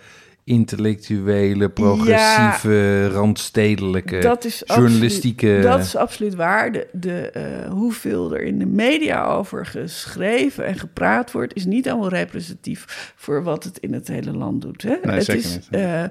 [0.43, 5.47] intellectuele, progressieve, randstedelijke, dat is journalistieke...
[5.47, 6.71] Absoluut, dat is absoluut waar.
[6.71, 11.89] De, de, eh, hoeveel er in de media over geschreven en gepraat wordt, is niet
[11.89, 14.81] allemaal representatief voor wat het in het hele land doet.
[14.81, 14.95] Hè?
[15.03, 15.67] Nee, het zeker is, niet.
[15.69, 16.03] eh,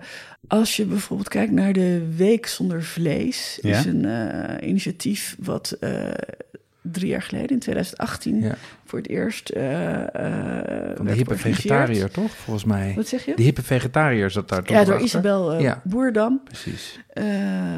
[0.49, 3.79] als je bijvoorbeeld kijkt naar de Week zonder Vlees, Ja.
[3.79, 5.77] is een eh, initiatief wat.
[6.83, 8.57] Drie jaar geleden, in 2018, Ja.
[8.85, 9.49] voor het eerst.
[9.49, 9.63] eh,
[10.97, 12.31] Van de hippe vegetariër, toch?
[12.31, 12.93] Volgens mij.
[12.97, 13.37] Wat zeg je?
[13.37, 15.07] De hippe vegetariër zat daar toch Ja, door achter?
[15.07, 15.81] Isabel eh, Ja.
[15.85, 16.41] Boerdam.
[16.45, 16.99] Precies.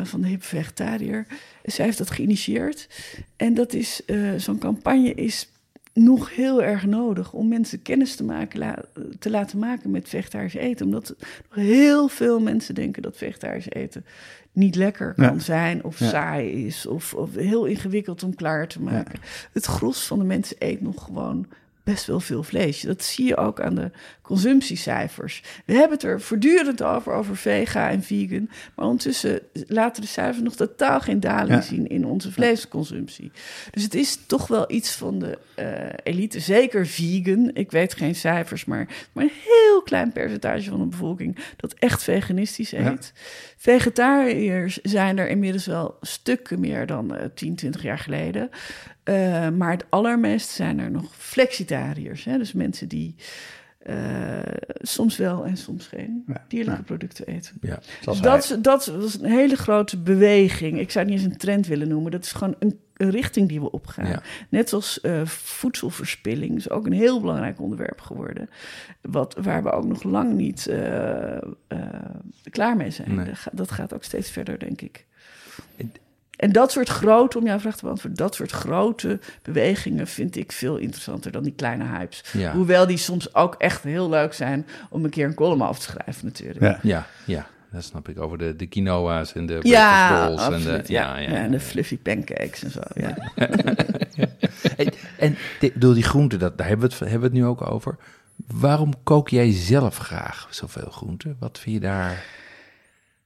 [0.03, 1.27] van de Hip Vegetariër.
[1.65, 2.89] Zij heeft dat geïnitieerd.
[3.37, 4.01] En dat is,
[4.37, 5.49] zo'n campagne is
[5.95, 8.85] nog heel erg nodig om mensen kennis te, maken, la-
[9.19, 10.87] te laten maken met vegetarisch eten.
[10.87, 11.15] Omdat
[11.49, 14.05] nog heel veel mensen denken dat vegetarisch eten
[14.53, 15.29] niet lekker Ja.
[15.29, 16.09] kan zijn of Ja.
[16.09, 19.21] saai is of, of heel ingewikkeld om klaar te maken.
[19.53, 21.47] Het gros van de mensen eet nog gewoon
[21.85, 22.81] best wel veel vlees.
[22.81, 23.91] Dat zie je ook aan de
[24.23, 25.43] consumptiecijfers.
[25.65, 28.51] We hebben het er voortdurend over, over vega en vegan.
[28.75, 33.33] Maar ondertussen laten de cijfers nog totaal geen daling zien in onze vleesconsumptie.
[33.71, 35.67] Dus het is toch wel iets van de uh,
[36.03, 37.51] elite, zeker vegan.
[37.55, 42.03] Ik weet geen cijfers, maar, maar een heel klein percentage van de bevolking dat echt
[42.03, 43.13] veganistisch eet.
[43.57, 48.51] Vegetariërs zijn er inmiddels wel stukken meer dan uh, 10, 20 jaar geleden.
[49.05, 52.25] Uh, maar het allermeest zijn er nog flexitariërs.
[52.25, 52.39] Hè?
[52.39, 53.15] Dus mensen die
[53.87, 54.39] uh,
[54.81, 56.87] soms wel en soms geen dierlijke ja.
[56.87, 57.55] producten eten.
[57.61, 60.79] Ja, dus dat, dat was een hele grote beweging.
[60.79, 62.11] Ik zou het niet eens een trend willen noemen.
[62.11, 64.23] Dat is gewoon een, een richting die we opgaan.
[64.49, 68.51] Net als uh, voedselverspilling is ook een heel belangrijk onderwerp geworden.
[69.01, 70.71] Wat, waar we ook nog lang niet
[72.51, 73.15] klaar mee zijn.
[73.15, 73.33] Nee.
[73.53, 75.07] Dat gaat ook steeds verder, denk ik.
[76.37, 80.53] En dat soort grote, om jouw vraag te beantwoorden, dat soort grote bewegingen vind ik
[80.53, 82.25] veel interessanter dan die kleine hypes.
[82.33, 82.53] Ja.
[82.53, 85.85] Hoewel die soms ook echt heel leuk zijn om een keer een column af te
[85.85, 86.61] schrijven natuurlijk.
[86.61, 87.47] Ja, ja, ja.
[87.73, 88.21] dat snap ik.
[88.21, 91.99] Over de, de quinoa's en de ja, balls en de, ja, ja, en de fluffy
[91.99, 92.81] pancakes en zo.
[92.95, 93.17] Ja.
[94.77, 95.37] en, en
[95.75, 97.97] door die groenten, dat, daar hebben we, het, hebben we het nu ook over.
[98.47, 101.37] Waarom kook jij zelf graag zoveel groenten?
[101.39, 102.25] Wat vind je daar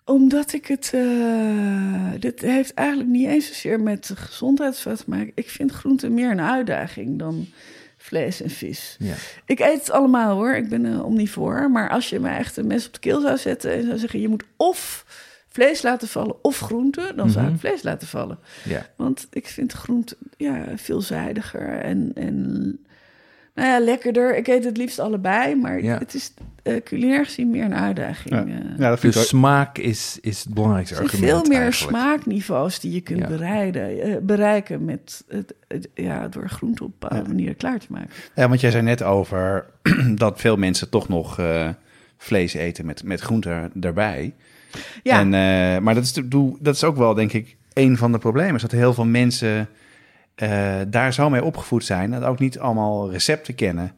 [0.07, 0.92] omdat ik het.
[0.95, 5.33] Uh, dit heeft eigenlijk niet eens zozeer met gezondheidsvat te maken.
[5.35, 7.47] Ik vind groente meer een uitdaging dan
[7.97, 8.97] vlees en vis.
[8.99, 9.14] Ja.
[9.47, 10.55] Ik eet het allemaal hoor.
[10.55, 11.71] Ik ben een omnivoor.
[11.71, 14.21] Maar als je mij echt een mes op de keel zou zetten en zou zeggen:
[14.21, 15.05] je moet of
[15.49, 17.61] vlees laten vallen of groente, dan zou ik mhm.
[17.61, 18.38] vlees laten vallen.
[18.64, 18.87] Ja.
[18.97, 22.86] Want ik vind groente ja, veelzijdiger en, en
[23.57, 24.37] nou ja, lekkerder.
[24.37, 28.35] Ik eet het liefst allebei, maar het is uh, culinair gezien meer een uitdaging.
[28.35, 28.45] Ja.
[28.45, 28.79] Uh.
[28.79, 31.31] Ja, dat vind dus smaak is, is het belangrijkste er argument.
[31.31, 36.85] veel meer smaakniveaus die je kunt bereiden, uh, bereiken met het, het, ja, door groente
[36.85, 38.11] op een bepaalde manier klaar te maken.
[38.35, 39.66] Ja, want jij zei net over
[40.14, 41.40] dat veel mensen toch nog
[42.19, 44.35] vlees eten met, met groente erbij.
[45.03, 45.21] Ja.
[45.21, 45.29] En,
[45.83, 46.12] maar dat is,
[46.61, 48.55] dat is ook wel, denk ik, een van de problemen.
[48.55, 49.69] Is dat heel veel mensen
[50.42, 53.92] uh, daar zo mee opgevoed zijn en ook niet allemaal recepten kennen.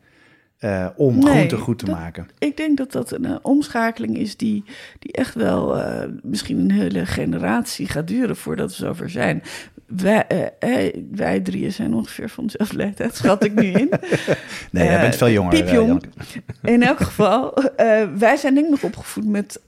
[0.60, 2.28] Uh, om nee, groenten goed te maken.
[2.38, 4.64] Ik denk dat dat een uh, omschakeling is die,
[4.98, 5.82] die echt wel
[6.22, 9.42] misschien een hele generatie gaat duren voordat we zover zijn.
[9.86, 10.26] Wij,
[11.10, 13.90] wij drieën zijn ongeveer van dezelfde leeftijd, schat ik nu in.
[14.70, 15.52] nee, jij bent veel jonger.
[15.52, 16.02] Piepjong.
[16.62, 17.54] in elk geval,
[18.18, 19.60] wij zijn denk ik nog opgevoed met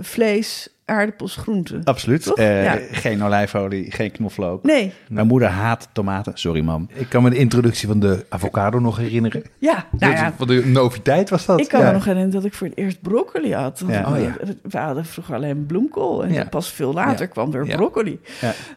[0.00, 1.84] vlees, aardappels, groenten.
[1.84, 2.32] Absoluut.
[2.34, 4.62] Uh, Geen olijfolie, geen knoflook.
[4.62, 4.92] Nee.
[5.08, 6.32] Mijn moeder haat tomaten.
[6.34, 6.88] Sorry, mam.
[6.92, 9.42] Ik kan me de introductie van de avocado nog herinneren.
[9.58, 10.32] Ja, nou ja.
[10.36, 11.60] Van de noviteit was dat.
[11.60, 13.82] Ik kan me nog herinneren dat ik voor het eerst broccoli had.
[13.82, 14.36] Oh, ja.
[14.62, 16.24] We hadden vroeger alleen bloemkool.
[16.24, 18.20] En pas veel later kwam er broccoli.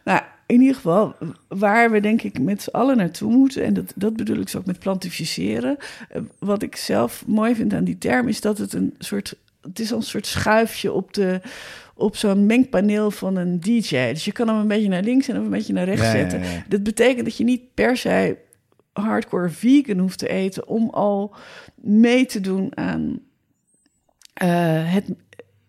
[0.04, 1.14] Nou, in ieder geval,
[1.48, 3.64] waar we denk ik met z'n allen naartoe moeten...
[3.64, 5.76] en dat, dat bedoel ik zo ook met plantificeren...
[6.08, 8.28] Eh, wat ik zelf mooi vind aan die term...
[8.28, 9.34] is dat het een soort...
[9.60, 11.40] Het is een soort schuifje op de,
[12.00, 14.12] op zo'n mengpaneel van een DJ.
[14.12, 16.42] Dus je kan hem een beetje naar links en een beetje naar rechts zetten.
[16.68, 18.36] dat betekent dat je niet per se
[18.92, 21.34] hardcore vegan hoeft te eten om al
[21.74, 23.20] mee te doen aan
[24.42, 25.04] uh, het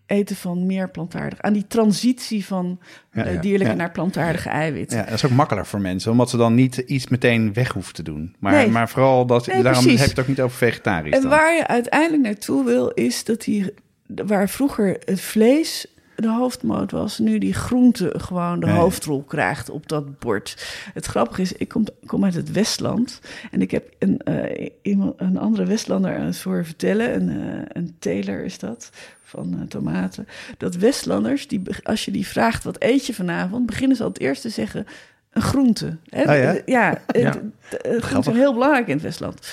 [0.06, 1.41] eten van meer plantaardig.
[1.41, 2.80] Aan die transitie van
[3.13, 4.98] uh, dierlijke naar plantaardige eiwitten.
[4.98, 7.94] Ja, dat is ook makkelijker voor mensen, omdat ze dan niet iets meteen weg hoeven
[7.94, 8.36] te doen.
[8.39, 8.67] Maar, nee.
[8.67, 10.00] maar vooral dat, nee, daarom precies.
[10.00, 11.15] heb je het ook niet over vegetarisch.
[11.15, 13.74] En waar je uiteindelijk naartoe wil, is dat die,
[14.08, 15.86] waar vroeger het vlees
[16.22, 20.66] de hoofdmoot was, nu die groente gewoon de hoofdrol krijgt op dat bord.
[20.94, 25.14] Het grappige is, ik kom, kom uit het Westland en ik heb een, uh, iemand,
[25.18, 28.90] een andere Westlander eens horen vertellen, een, uh, een teler is dat,
[29.24, 33.98] van uh, tomaten, dat Westlanders, die, als je die vraagt wat eet je vanavond, beginnen
[33.98, 34.86] ze al het eerst te zeggen
[35.32, 35.98] een groente.
[36.10, 36.22] Hè?
[36.22, 36.62] Oh ja?
[36.66, 37.34] Ja, ja.
[37.82, 39.48] groenten zijn heel belangrijk in het Westland.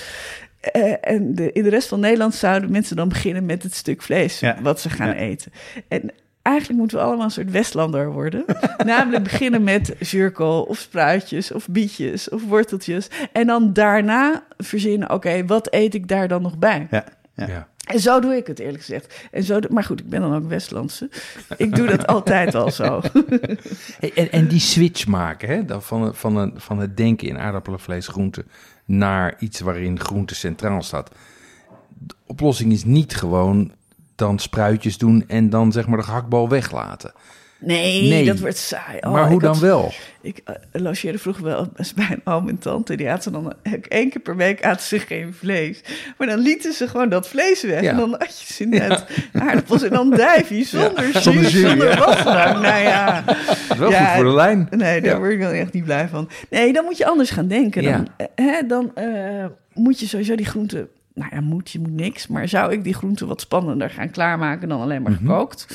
[0.75, 4.01] Uh, en de, in de rest van Nederland zouden mensen dan beginnen met het stuk
[4.01, 4.61] vlees ja.
[4.61, 5.13] wat ze gaan ja.
[5.13, 5.51] eten.
[5.87, 6.11] En
[6.49, 8.45] eigenlijk moeten we allemaal een soort Westlander worden.
[8.85, 13.07] Namelijk beginnen met zuurkool of spruitjes of bietjes of worteltjes.
[13.31, 16.87] En dan daarna verzinnen, oké, wat eet ik daar dan nog bij?
[16.91, 17.67] Ja, ja.
[17.85, 19.27] En zo doe ik het eerlijk gezegd.
[19.31, 21.09] En zo, maar goed, ik ben dan ook Westlandse.
[21.57, 23.01] Ik doe dat altijd al zo.
[24.15, 28.07] en, en die switch maken, hè, van, van, een, van het denken in aardappelen, vlees,
[28.07, 28.45] groenten...
[28.85, 31.11] naar iets waarin groente centraal staat.
[31.97, 33.71] De oplossing is niet gewoon
[34.19, 37.13] dan spruitjes doen en dan zeg maar de gehaktbal weglaten.
[37.61, 38.97] Nee, dat wordt saai.
[39.01, 39.91] Oh, maar hoe dan wel?
[40.21, 42.95] Ik uh, logeerde vroeger wel bij een oom en tante.
[42.95, 43.53] Die ze dan
[43.87, 45.81] één keer per week aten ze geen vlees.
[46.17, 47.81] Maar dan lieten ze gewoon dat vlees weg.
[47.81, 50.05] En dan had je ze net aardappels en dan
[50.63, 52.61] zonder ja, zonder, zonder wat dan.
[52.61, 53.23] Nou ja.
[53.77, 54.67] Wel ja, goed voor de lijn.
[54.69, 56.29] Nee, daar word ik wel echt niet blij van.
[56.49, 57.83] Nee, dan moet je anders gaan denken.
[57.83, 60.89] Dan, hè, dan uh, moet je sowieso die groenten...
[61.13, 62.27] Nou ja, moet, je moet niks.
[62.27, 65.21] Maar zou ik die groenten wat spannender gaan klaarmaken dan alleen maar Mhm.
[65.25, 65.67] gekookt?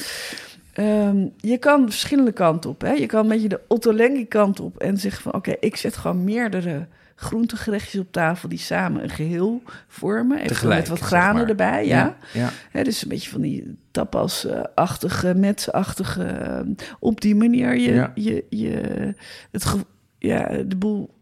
[0.73, 2.81] Ehm, je kan verschillende kanten op.
[2.81, 2.93] Hè?
[2.93, 5.35] Je kan een beetje de Ottolenghi kant op en zeggen van...
[5.35, 8.49] oké, ik zet gewoon meerdere groentegerechtjes op tafel...
[8.49, 10.37] die samen een geheel vormen.
[10.37, 11.49] Even Tegelijk, met wat zeg granen maar.
[11.49, 12.17] erbij, ja.
[12.33, 12.51] ja.
[12.71, 16.23] Hè, dus een beetje van die tapas-achtige, metsachtige...
[16.25, 16.69] ehm,
[16.99, 18.13] op die manier je, Ja.
[18.15, 19.15] je, je
[19.51, 19.75] het,
[20.19, 21.15] ja, de boel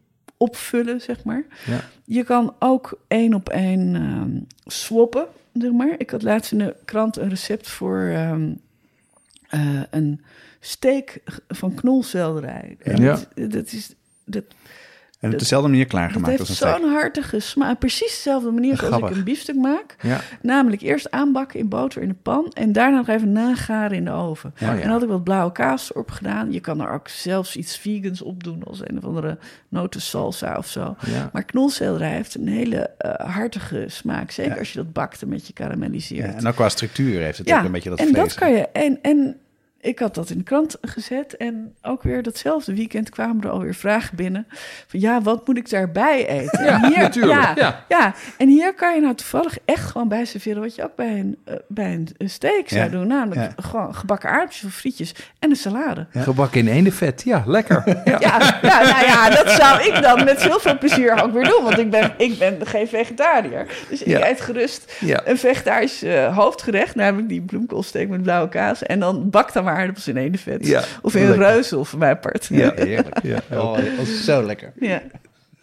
[0.43, 1.45] opvullen, zeg maar.
[1.67, 1.81] Ja.
[2.05, 5.95] Je kan ook één op één ehm, swappen, zeg maar.
[5.99, 8.53] Ik had laatst in de krant een recept voor ehm,
[9.49, 10.21] eh, een
[10.61, 12.77] steak van knolselderij.
[12.79, 13.19] En Ja.
[13.35, 13.95] dat, dat is...
[14.25, 14.45] Dat,
[15.23, 16.81] En op dezelfde manier klaargemaakt heeft als een steak.
[16.81, 17.79] zo'n hartige smaak.
[17.79, 19.97] Precies dezelfde manier zoals ik een biefstuk maak.
[20.01, 20.21] ja.
[20.41, 22.51] Namelijk eerst aanbakken in boter in de pan...
[22.53, 24.55] en daarna nog even nagaren in de oven.
[24.59, 24.75] Ja, ja.
[24.75, 26.53] En dan had ik wat blauwe kaas op gedaan.
[26.53, 28.63] Je kan er ook zelfs iets vegans op doen...
[28.65, 30.97] als een of andere notensalsa of zo.
[31.33, 34.31] Maar knolselderij heeft een hele eh, hartige smaak.
[34.31, 36.33] Zeker als je dat bakt en met je karamelliseert.
[36.33, 38.19] Ja, en ook qua structuur heeft het ook een beetje dat en vlees.
[38.19, 38.69] dat kan je.
[38.69, 39.37] En, en
[39.85, 41.37] ik had dat in de krant gezet.
[41.37, 44.47] En ook weer datzelfde weekend kwamen er alweer vragen binnen.
[44.87, 46.65] Van ja, wat moet ik daarbij eten?
[46.65, 47.85] Ja, En natuurlijk, Ja, ja.
[47.89, 48.15] ja.
[48.39, 50.63] en hier kan je nou toevallig echt gewoon bij serveren...
[50.63, 53.07] wat je ook bij een, eh, bij een steak zou Ja, doen.
[53.07, 53.53] Namelijk ja.
[53.63, 56.07] gewoon gebakken aardappels of frietjes en een salade.
[56.13, 56.21] Ja.
[56.23, 57.23] Gebakken in ene vet.
[57.25, 57.83] Ja, lekker.
[58.05, 58.19] Ja.
[58.21, 61.63] Ja, ja, nou ja, dat zou ik dan met heel veel plezier ook weer doen.
[61.63, 63.67] Want ik ben, ik ben geen vegetariër.
[63.89, 64.19] Dus Ja.
[64.19, 65.21] ik eet gerust Ja.
[65.25, 66.95] een vegetarisch eh, hoofdgerecht.
[66.95, 68.83] Namelijk die bloemkoolsteak met blauwe kaas.
[68.83, 70.67] En dan bak dan maar aardappels in ene vet.
[70.67, 72.47] Ja, of in reuzel voor mijn part.
[72.47, 72.73] Ja.
[72.85, 73.23] Heerlijk.
[73.23, 73.43] Ja.
[73.51, 73.79] Oh,
[74.25, 74.73] zo lekker.
[74.81, 75.03] ja.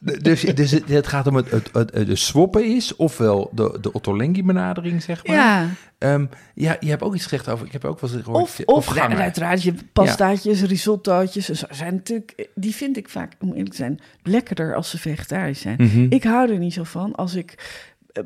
[0.02, 3.92] Dus, dus het, het gaat om het, het, het, de swappen is, ofwel de, de
[3.92, 5.36] Ottolenghi benadering, zeg maar.
[5.36, 5.70] ja.
[5.98, 8.44] Ehm, ja, je hebt ook iets gezegd over, ik heb ook wel eens gehoord...
[8.44, 9.18] Of, of gangen.
[9.18, 11.50] ja, uiteraard, je pastaatjes, risottootjes.
[11.50, 14.98] en zo zijn natuurlijk, die vind ik vaak, om eerlijk te zijn, lekkerder als ze
[14.98, 15.76] vegetarisch zijn.
[15.78, 16.06] Mhm.
[16.10, 17.16] Ik hou er niet zo van.
[17.16, 17.56] Als ik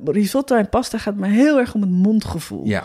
[0.05, 2.65] risotto en pasta gaat me heel erg om het mondgevoel.
[2.65, 2.83] Ja,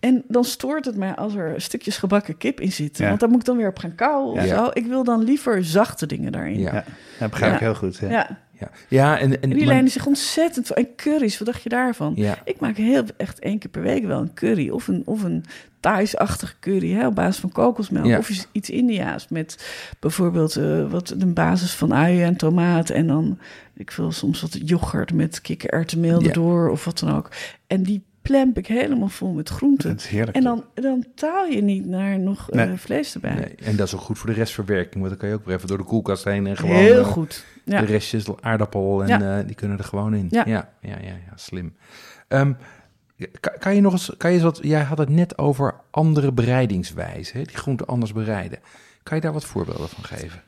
[0.00, 3.02] En dan stoort het mij als er stukjes gebakken kip in zitten.
[3.02, 3.08] Ja.
[3.08, 4.56] Want daar moet ik dan weer op gaan kauwen of Ja.
[4.56, 4.70] zo.
[4.72, 6.58] Ik wil dan liever zachte dingen daarin.
[6.58, 6.84] ja, Ja,
[7.18, 7.96] dat begrijp ik heel goed.
[7.96, 8.38] Ja.
[8.60, 8.70] Ja.
[8.88, 9.18] ja.
[9.18, 10.76] en, en, En die maar- lijnen zich ontzettend veel.
[10.76, 12.12] En curry's, wat dacht je daarvan?
[12.16, 14.68] Ja, Ik maak heel echt één keer per week wel een curry.
[14.70, 15.44] Of een, of een
[15.80, 18.06] Thais-achtige curry hè, op basis van kokosmelk.
[18.06, 18.18] Ja.
[18.18, 19.68] Of iets, iets Indiaas met
[20.00, 22.90] bijvoorbeeld eh, wat een basis van uien en tomaat.
[22.90, 23.38] En dan,
[23.74, 26.26] ik wil soms wat yoghurt met kikkererwtenmeel Ja.
[26.26, 27.30] erdoor of wat dan ook.
[27.66, 29.88] En die plemp ik helemaal vol met groenten.
[29.90, 30.36] Dat is heerlijk.
[30.36, 33.34] En dan, dan taal je niet naar nog eh, vlees erbij.
[33.34, 35.56] nee, en dat is ook goed voor de restverwerking, want dan kan je ook weer
[35.56, 36.76] even door de koelkast heen en gewoon...
[36.76, 37.44] Heel eh, goed.
[37.64, 37.80] Ja.
[37.80, 39.38] De restjes aardappel en Ja.
[39.38, 40.26] eh, die kunnen er gewoon in.
[40.30, 40.68] Ja, Ja.
[40.80, 41.76] ja, ja, ja, slim.
[42.28, 42.52] Ehm,
[43.40, 46.32] kan, kan je nog eens, kan je eens wat, jij had het net over andere
[46.32, 48.58] bereidingswijzen, die groenten anders bereiden.
[49.02, 50.42] Kan je daar wat voorbeelden van geven?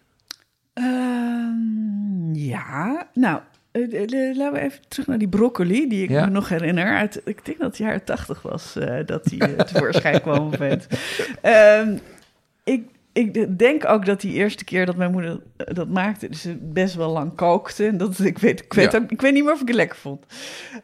[0.72, 3.40] Ehm, ja, nou,
[3.72, 6.24] laten we even terug naar die broccoli, die ik Ja.
[6.24, 6.96] me nog herinner.
[6.96, 10.50] Uit, ik denk dat het jaren tachtig was eh, dat die eh, tevoorschijn kwam.
[11.42, 11.96] Ehm,
[12.64, 16.46] ik, ik denk ook dat die eerste keer dat mijn moeder eh, dat maakte, dus
[16.60, 17.86] best wel lang kookte.
[17.86, 18.98] En dat, ik, weet, ik, weet Ja.
[18.98, 20.24] ook, ik weet niet meer of ik het lekker vond.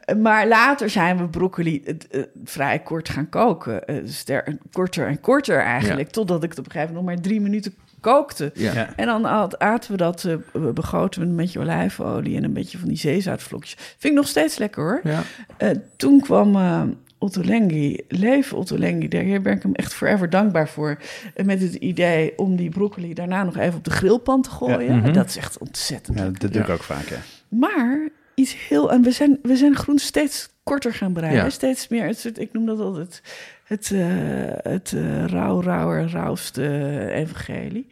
[0.05, 3.85] Eh, Maar later zijn we broccoli eh, eh, vrij kort gaan koken.
[3.87, 6.09] Eh, ster, korter en korter eigenlijk.
[6.09, 8.51] Totdat ik het op een gegeven moment nog maar drie minuten kookte.
[8.53, 8.73] Ja.
[8.73, 8.93] Ja.
[8.95, 12.53] En dan at- aten we dat, eh, we begoten we een beetje olijfolie en een
[12.53, 13.75] beetje van die zeezoutvlokjes.
[13.77, 14.99] Vind ik nog steeds lekker hoor.
[15.03, 15.21] Ja.
[15.57, 16.81] Eh, toen kwam eh
[17.19, 20.97] Otto Lengi, leven Otto Lengi, daar ben ik hem echt forever dankbaar voor.
[21.45, 24.83] Met het idee om die broccoli daarna nog even op de grillpan te gooien.
[24.85, 25.13] Ja, mhm.
[25.13, 26.41] Dat is echt ontzettend Ja, lekker.
[26.41, 26.73] dat doe ik Ja.
[26.73, 27.17] ook vaak, ja.
[27.47, 28.91] Maar iets heel.
[28.91, 31.43] En we zijn, we zijn groen steeds korter gaan bereiden.
[31.43, 31.49] Ja.
[31.49, 32.05] Steeds meer.
[32.05, 33.21] Het, soort- ik noem dat altijd
[33.67, 37.87] het, eh het eh rauw, rauwer, rauwste evangelie.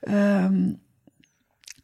[0.00, 0.72] Ehm,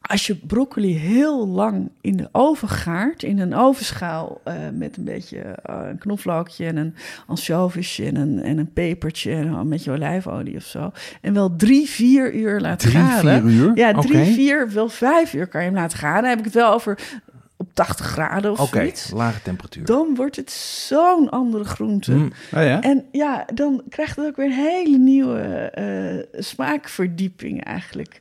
[0.01, 5.03] als je broccoli heel lang in de oven gaart, in een ovenschaal eh, met een
[5.03, 10.55] beetje een knoflookje en een ansjovisje en een, en een pepertje en een beetje olijfolie
[10.55, 10.91] of zo.
[11.21, 13.41] En wel drie, vier uur laten Drie, garen.
[13.41, 13.71] vier uur?
[13.75, 16.21] Ja, drie, vier, wel vijf uur kan je hem laten garen.
[16.21, 16.99] Dan heb ik het wel over
[17.67, 19.11] op 80 graden of zoiets.
[19.11, 19.85] lage temperatuur.
[19.85, 22.11] Dan wordt het zo'n andere groente.
[22.13, 22.81] Mm, Oh ja?
[22.81, 28.19] En ja, dan krijgt het ook weer een hele nieuwe eh, smaakverdieping eigenlijk.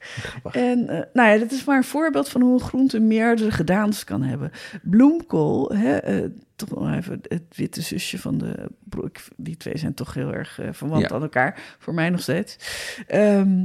[0.52, 4.04] En eh, nou ja, dat is maar een voorbeeld van hoe een groente meerdere gedaantes
[4.04, 4.50] kan hebben.
[4.82, 6.24] Bloemkool, hè, eh,
[6.56, 8.54] toch nog even het witte zusje van de
[8.84, 9.16] broek.
[9.36, 11.14] Die twee zijn toch heel erg verwant Ja.
[11.14, 12.56] aan elkaar, voor mij nog steeds.
[13.06, 13.64] Ehm,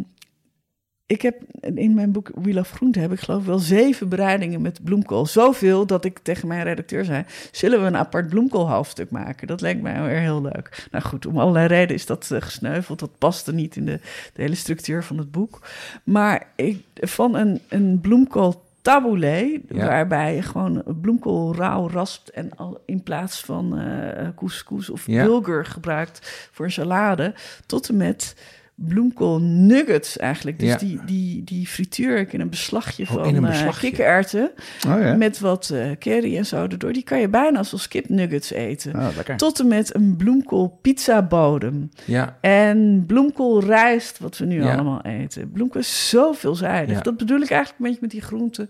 [1.11, 1.35] ik heb
[1.75, 5.25] in mijn boek We Love Groente heb ik geloof ik wel zeven bereidingen met bloemkool.
[5.25, 9.47] Zoveel dat ik tegen mijn redacteur zei: zullen we een apart bloemkoolhoofdstuk maken?
[9.47, 10.87] Dat leek mij weer heel leuk.
[10.91, 12.99] Nou goed, om allerlei redenen is dat eh, gesneuveld.
[12.99, 13.99] Dat paste niet in de,
[14.33, 15.59] de hele structuur van het boek.
[16.03, 19.85] Maar ik, van een, een bloemkool tabbouleh, Ja.
[19.85, 25.25] waarbij je gewoon bloemkool rauw raspt en al in plaats van eh couscous of Ja.
[25.25, 27.33] bulgur gebruikt voor salade,
[27.65, 28.35] tot en met
[28.87, 30.59] bloemkool nuggets eigenlijk.
[30.59, 30.77] Dus Ja.
[30.77, 33.87] die, die, die frituur ik in een beslagje Oh, van een eh, beslagje.
[33.89, 34.51] kikkererwten
[34.87, 35.15] Oh ja.
[35.15, 36.93] met wat eh curry en zo erdoor.
[36.93, 38.95] Die kan je bijna als kip nuggets eten.
[38.95, 39.07] Oh.
[39.35, 41.89] Tot en met een bloemkool pizza bodem.
[42.05, 44.73] Ja, En bloemkool rijst, wat we nu Ja.
[44.73, 45.51] allemaal eten.
[45.51, 47.01] Bloemkool is zo veelzijdig.
[47.01, 48.69] Dat bedoel ik eigenlijk een beetje met die groenten.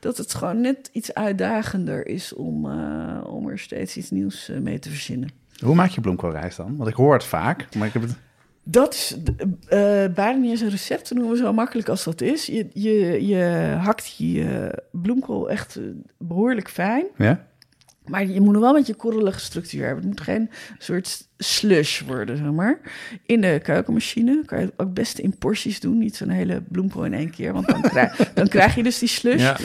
[0.00, 4.78] Dat het gewoon net iets uitdagender is om, eh, om er steeds iets nieuws mee
[4.78, 5.28] te verzinnen.
[5.64, 6.76] Hoe maak je bloemkoolrijst dan?
[6.76, 8.14] Want ik hoor het vaak, maar ik heb het...
[8.64, 9.16] Dat is
[9.68, 9.78] eh,
[10.14, 12.46] bijna niet eens een recept te noemen, zo makkelijk als dat is.
[12.46, 13.44] Je, je, je
[13.80, 15.82] hakt die eh, bloemkool echt eh,
[16.18, 17.04] behoorlijk fijn.
[17.16, 17.46] Ja?
[18.06, 19.98] Maar je moet nog wel met je korrelige structuur hebben.
[19.98, 22.80] Het moet geen soort slush worden, zeg maar.
[23.26, 25.98] In de keukenmachine kan je het ook best in porties doen.
[25.98, 29.08] Niet zo'n hele bloemkool in één keer, want dan, krijg, dan krijg je dus die
[29.08, 29.40] slush.
[29.42, 29.56] ja.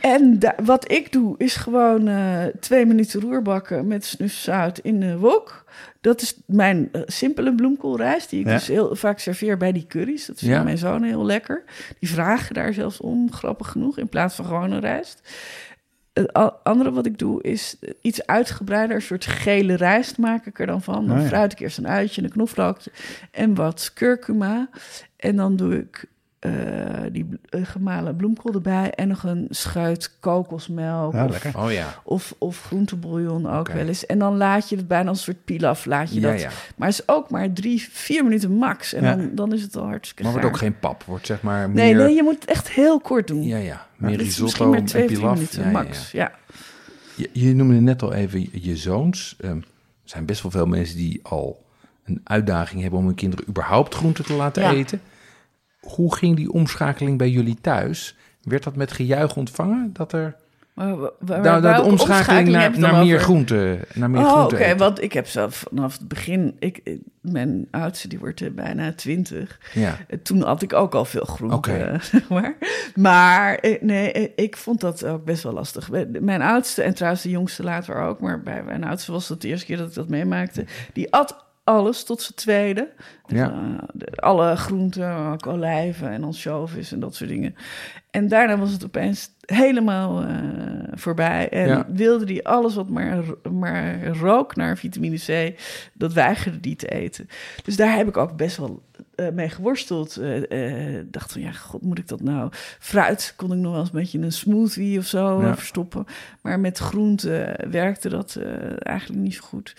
[0.00, 2.10] En da- wat ik doe, is gewoon
[2.60, 5.64] twee minuten roerbakken met snufzout in de wok.
[6.00, 8.52] Dat is mijn eh, simpele bloemkoolrijst, die ik Ja.
[8.52, 10.26] dus heel vaak serveer bij die curry's.
[10.26, 10.62] Dat vindt Ja.
[10.62, 11.64] mijn zoon heel lekker.
[11.98, 15.20] Die vragen daar zelfs om, grappig genoeg, in plaats van gewone rijst.
[16.12, 16.32] Het
[16.64, 20.82] andere wat ik doe, is iets uitgebreider, een soort gele rijst maak ik er dan
[20.82, 21.06] van.
[21.06, 22.90] Dan Oh fruit ik eerst een uitje, een knoflookje
[23.30, 24.68] en wat curcuma.
[25.16, 26.04] En dan doe ik
[26.40, 26.52] eh,
[27.12, 31.58] die eh, gemalen bloemkool erbij en nog een schuit kokosmelk Ja, of, lekker.
[31.62, 31.94] Oh ja.
[32.04, 34.06] of, of groentebouillon ook wel eens.
[34.06, 36.40] En dan laat je het bijna als een soort pilaf, laat je Ja, dat.
[36.40, 36.50] ja.
[36.76, 38.92] Maar het is ook maar drie, vier minuten max.
[38.92, 39.14] En Ja.
[39.16, 41.02] dan, dan is het al hartstikke Maar wordt ook geen pap.
[41.02, 41.84] Wordt zeg maar meer...
[41.84, 43.42] Nee, nee, je moet het echt heel kort doen.
[43.42, 43.86] Ja, ja.
[43.96, 45.34] Meer risotto misschien maar twee pilaf.
[45.34, 45.82] minuten Ja, ja, ja.
[45.82, 46.10] max.
[46.10, 46.32] Ja.
[47.14, 49.36] Je, je noemde net al even je zoons.
[49.40, 49.62] Ehm, er
[50.04, 51.64] zijn best wel veel mensen die al
[52.04, 54.72] een uitdaging hebben om hun kinderen überhaupt groenten te laten Ja.
[54.72, 55.00] eten.
[55.80, 58.16] Hoe ging die omschakeling bij jullie thuis?
[58.42, 59.90] Werd dat met gejuich ontvangen?
[59.92, 60.36] Dat er
[60.74, 63.18] Maar, wa- waar- nou, welke de omschakeling naar, naar meer over?
[63.20, 66.56] groenten, naar meer Oh, oké, want ik heb zelf vanaf het begin...
[66.58, 69.60] Ik, mijn oudste, die wordt eh, bijna twintig.
[69.74, 72.56] Ja, Eh, Toen had ik ook al veel groente, eh, zeg maar.
[72.94, 75.90] Maar nee, ik vond dat ook best wel lastig.
[76.20, 78.20] Mijn oudste, en trouwens de jongste later ook...
[78.20, 80.64] maar bij mijn oudste was het de eerste keer dat ik dat meemaakte...
[80.92, 82.88] die at alles tot zijn tweede.
[83.26, 83.50] Ja.
[83.52, 87.54] Eh, de- alle groenten, ook olijven en ansjovis en dat soort dingen.
[88.10, 90.34] En daarna was het opeens helemaal eh,
[90.92, 91.48] voorbij.
[91.48, 91.86] En Ja.
[91.92, 95.60] wilde hij alles wat maar, maar rook naar vitamine C...
[95.94, 97.28] dat weigerde die te eten.
[97.64, 98.82] Dus daar heb ik ook best wel
[99.14, 100.16] eh, mee geworsteld.
[100.16, 102.48] Eh, dacht van, ja, god, moet ik dat nou?
[102.78, 105.54] Fruit kon ik nog wel eens een beetje in een smoothie of zo Ja.
[105.56, 106.04] verstoppen.
[106.42, 108.36] Maar met groente werkte dat
[108.78, 109.76] eigenlijk niet zo goed.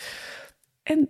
[0.84, 1.10] En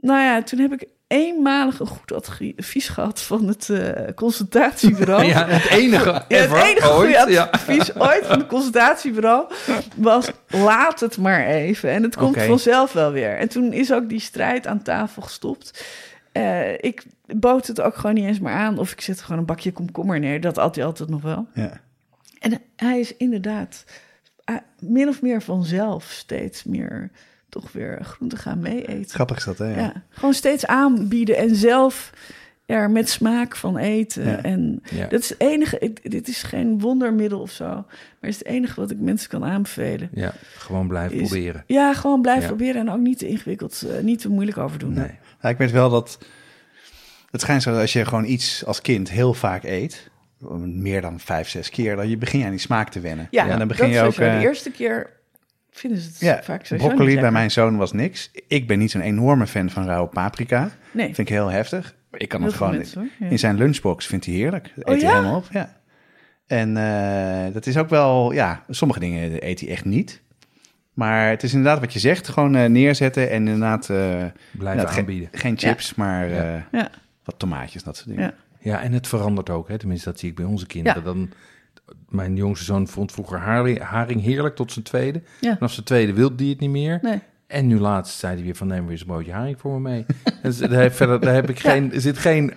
[0.00, 5.24] nou ja, toen heb ik eenmalig een goed advies gehad van het eh, consultatiebureau.
[5.24, 7.16] ja het enige Ja, het enige ooit.
[7.16, 7.48] goede Ja.
[7.50, 9.52] advies ooit van het consultatiebureau
[9.96, 11.90] was: laat het maar even.
[11.90, 13.36] En het komt vanzelf wel weer.
[13.38, 15.84] En toen is ook die strijd aan tafel gestopt.
[16.32, 18.78] Eh, ik bood het ook gewoon niet eens meer aan.
[18.78, 20.40] Of ik zet gewoon een bakje komkommer neer.
[20.40, 21.46] Dat at hij altijd nog wel.
[21.54, 21.80] Ja.
[22.38, 23.84] En hij is inderdaad
[24.44, 27.10] eh, min of meer vanzelf steeds meer
[27.48, 29.14] toch weer groente gaan mee eten.
[29.14, 29.70] Grappig is dat, hè?
[29.70, 29.76] Ja.
[29.78, 29.92] Ja.
[30.10, 32.10] gewoon steeds aanbieden en zelf
[32.66, 34.24] er met smaak van eten.
[34.24, 34.42] Ja.
[34.42, 35.06] En Ja.
[35.06, 37.84] dat is het enige, dit is geen wondermiddel of zo, maar
[38.20, 40.08] het is het enige wat ik mensen kan aanbevelen.
[40.12, 41.64] ja, gewoon blijven Is- proberen.
[41.66, 42.48] Ja, gewoon blijven Ja.
[42.48, 44.92] proberen en ook niet te ingewikkeld, eh, niet te moeilijk over doen.
[44.92, 45.10] Nee.
[45.42, 46.18] Ja, ik weet wel dat...
[47.30, 50.10] Het schijnt zo dat als je gewoon iets als kind heel vaak eet...
[50.64, 51.96] meer dan vijf, zes keer...
[51.96, 53.28] dan je begin je aan die smaak te wennen.
[53.30, 54.12] Ja, en dan begin dat je ook...
[54.12, 54.32] sowieso.
[54.34, 55.10] eh, De eerste keer
[55.78, 58.30] vinden ze het ja, vaak sowieso broccoli niet bij mijn zoon was niks.
[58.48, 60.70] Ik ben niet zo'n enorme fan van rauwe paprika.
[60.92, 61.94] Nee, Vind ik heel heftig.
[62.12, 62.76] Ik kan heel het gewoon...
[62.76, 63.08] mensen, hoor.
[63.18, 63.26] Ja.
[63.26, 64.72] In zijn lunchbox vindt hij heerlijk.
[64.76, 65.76] Dat Oh, eet hij helemaal op, ja.
[66.46, 68.32] En eh, dat is ook wel...
[68.32, 70.22] Ja, sommige dingen eet hij echt niet.
[70.92, 72.28] Maar het is inderdaad wat je zegt.
[72.28, 73.82] Gewoon eh, neerzetten en inderdaad...
[73.90, 75.28] eh, Blijven inderdaad aanbieden.
[75.32, 76.54] Geen chips, maar Ja.
[76.54, 76.90] eh, Ja.
[77.24, 78.22] wat tomaatjes, dat soort dingen.
[78.24, 78.34] Ja.
[78.60, 79.68] Ja, en het verandert ook.
[79.68, 79.78] Hè?
[79.78, 81.04] Tenminste, dat zie ik bij onze kinderen.
[81.04, 81.30] Dan,
[82.08, 85.22] mijn jongste zoon vond vroeger haring, haring heerlijk tot zijn tweede.
[85.40, 85.54] Ja.
[85.54, 86.98] Vanaf zijn tweede wilde hij het niet meer.
[87.02, 87.20] Nee.
[87.46, 89.88] En nu laatst zei hij weer van neem weer eens een broodje haring voor me
[89.90, 90.06] mee.
[90.42, 92.52] dus daar, heb, verder, daar heb ik geen, zit geen...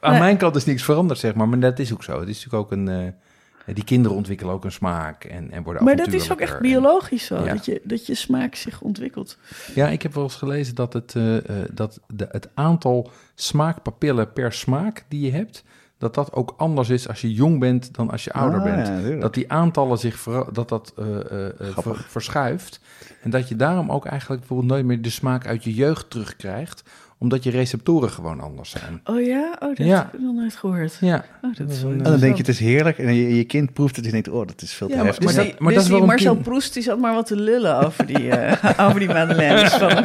[0.00, 0.20] Aan Nee.
[0.20, 1.48] mijn kant is niks veranderd, zeg maar.
[1.48, 2.20] Maar dat is ook zo.
[2.20, 2.88] Het is natuurlijk ook een...
[2.88, 6.60] eh, die kinderen ontwikkelen ook een smaak en, en worden Maar dat is ook echt
[6.60, 7.52] biologisch zo, Ja.
[7.54, 9.38] dat, je, dat je smaak zich ontwikkelt.
[9.74, 14.32] Ja, ik heb wel eens gelezen dat het, eh, eh, dat de, het aantal smaakpapillen
[14.32, 15.64] per smaak die je hebt,
[15.98, 18.86] dat dat ook anders is als je jong bent dan als je ouder Ah, bent.
[19.08, 20.22] ja, dat die aantallen zich
[20.52, 22.80] dat dat eh, eh, eh, ver- verschuift.
[23.22, 26.82] En dat je daarom ook eigenlijk bijvoorbeeld nooit meer de smaak uit je jeugd terugkrijgt,
[27.18, 29.00] omdat je receptoren gewoon anders zijn.
[29.04, 29.56] Oh ja?
[29.60, 29.96] Oh, dat Ja.
[29.96, 30.96] heb ik nog nooit gehoord.
[31.00, 32.98] Ja, Oh, dat is wel En dan denk je, het is heerlijk.
[32.98, 35.02] En je, je kind proeft het en je denkt, oh, dat is veel te Ja,
[35.02, 36.44] maar, dus maar die, maar dus dat is die Marcel kind.
[36.44, 39.72] Proest die zat maar wat te lullen over die, eh over die madeleines.
[39.72, 40.04] Van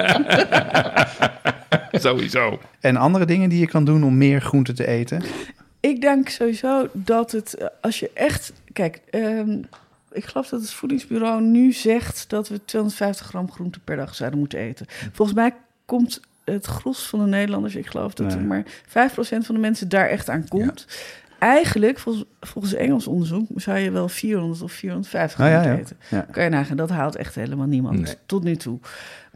[2.02, 2.60] sowieso.
[2.80, 5.22] En andere dingen die je kan doen om meer groente te eten?
[5.82, 8.54] Ik denk sowieso dat het, eh, als je echt...
[8.74, 9.58] Kijk, ehm,
[10.12, 12.26] ik geloof dat het voedingsbureau nu zegt...
[12.30, 14.86] dat we 250 gram groente per dag zouden moeten eten.
[15.12, 15.54] Volgens mij
[15.86, 17.76] komt het gros van de Nederlanders...
[17.76, 18.66] ik geloof dat er maar 5%
[19.22, 20.88] van de mensen daar echt aan komt...
[21.40, 25.98] Eigenlijk, volgens, volgens Engels onderzoek, zou je wel 400 of 450 gram Ah, ja, moeten
[26.10, 26.18] ja.
[26.22, 26.32] eten.
[26.32, 28.14] Kan je nagaan, dat haalt echt helemaal niemand Nee.
[28.26, 28.80] tot nu toe.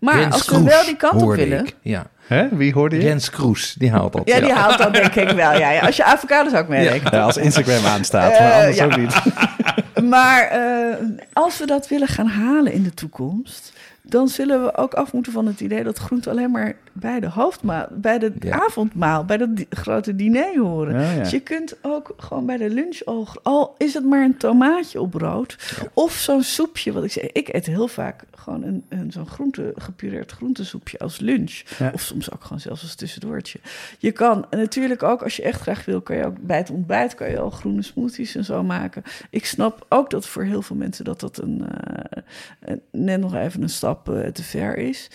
[0.06, 1.66] Maar als we Kroes wel die kant op willen...
[1.66, 1.76] ik.
[1.82, 2.47] Ja, Hè?
[2.51, 3.01] Wie hoorde je?
[3.01, 4.22] Rens Kroes, die haalt dat.
[4.26, 5.58] Ja, die haalt dat denk ik wel.
[5.58, 5.80] Ja, ja.
[5.80, 6.74] Als je avocados ook.
[6.74, 8.86] Ja, als Instagram aanstaat, Eh, maar anders ja.
[8.86, 9.14] ook niet.
[10.10, 10.95] Maar eh,
[11.34, 13.74] als we dat willen gaan halen in de toekomst...
[14.08, 17.30] dan zullen we ook af moeten van het idee dat groente alleen maar bij de
[17.30, 18.60] hoofdmaal, bij de Ja.
[18.66, 21.01] avondmaal, bij dat di- grote diner horen.
[21.01, 21.20] Ja, ja.
[21.20, 25.01] Dus je kunt ook gewoon bij de lunch al, al is het maar een tomaatje
[25.01, 25.58] op brood
[25.93, 26.91] of zo'n soepje.
[26.91, 31.20] Wat ik zeg, ik eet heel vaak gewoon een, een zo'n groente gepureerd groentesoepje als
[31.20, 31.62] lunch,
[31.93, 33.60] of soms ook gewoon zelfs als tussendoortje.
[33.99, 37.16] Je kan natuurlijk ook als je echt graag wil, kan je ook bij het ontbijt
[37.16, 39.03] kan je al groene smoothies en zo maken.
[39.30, 41.66] Ik snap ook dat voor heel veel mensen dat dat een
[42.60, 45.10] eh, net nog even een stap te ver is.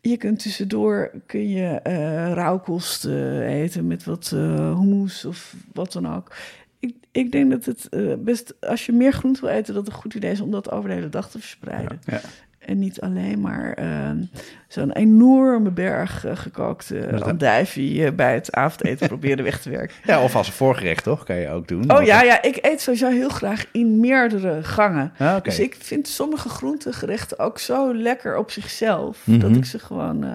[0.00, 3.04] Je kunt tussendoor kun je eh rauwkost
[3.42, 6.34] eten met wat eh hummus of wat dan ook.
[6.78, 9.94] Ik, ik denk dat het eh, best, als je meer groente wil eten, dat het
[9.94, 12.00] een goed idee is om dat over de hele dag te verspreiden.
[12.04, 12.20] Ja.
[12.66, 14.22] En niet alleen maar ehm,
[14.68, 19.96] zo'n enorme berg uh, gekookte dat- andijvie uh, bij het avondeten proberen weg te werken.
[20.12, 21.24] Ja, of als een voorgerecht, toch?
[21.24, 21.96] Kan je ook doen.
[21.96, 25.12] Oh ja, ja, ik eet sowieso heel graag in meerdere gangen.
[25.18, 25.42] Ah.
[25.42, 29.18] Dus ik vind sommige groentegerechten ook zo lekker op zichzelf...
[29.24, 29.38] Mhm.
[29.38, 30.30] dat ik ze gewoon eh,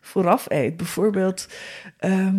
[0.00, 0.76] vooraf eet.
[0.76, 1.48] Bijvoorbeeld
[1.98, 2.36] ehm,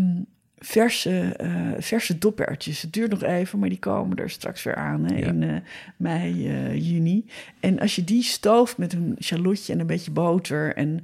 [0.60, 2.82] verse, eh, verse dopertjes.
[2.82, 5.26] Het duurt nog even, maar die komen er straks weer aan hè, Ja.
[5.28, 5.56] in eh,
[5.98, 7.26] mei, eh, juni.
[7.60, 10.76] En als je die stooft met een shallotje en een beetje boter...
[10.76, 11.04] en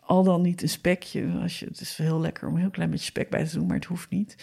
[0.00, 1.26] al dan niet een spekje.
[1.42, 3.66] Als je, het is heel lekker om een heel klein beetje spek bij te doen,
[3.66, 4.36] maar het hoeft niet.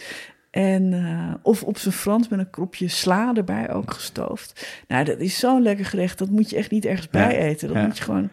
[0.50, 4.66] En, uh, of op zijn Frans met een kropje sla erbij ook gestoofd.
[4.88, 6.18] Nou, dat is zo'n lekker gerecht.
[6.18, 7.68] Dat moet je echt niet ergens bij Ja, eten.
[7.68, 7.86] Dat ja.
[7.86, 8.30] moet je gewoon,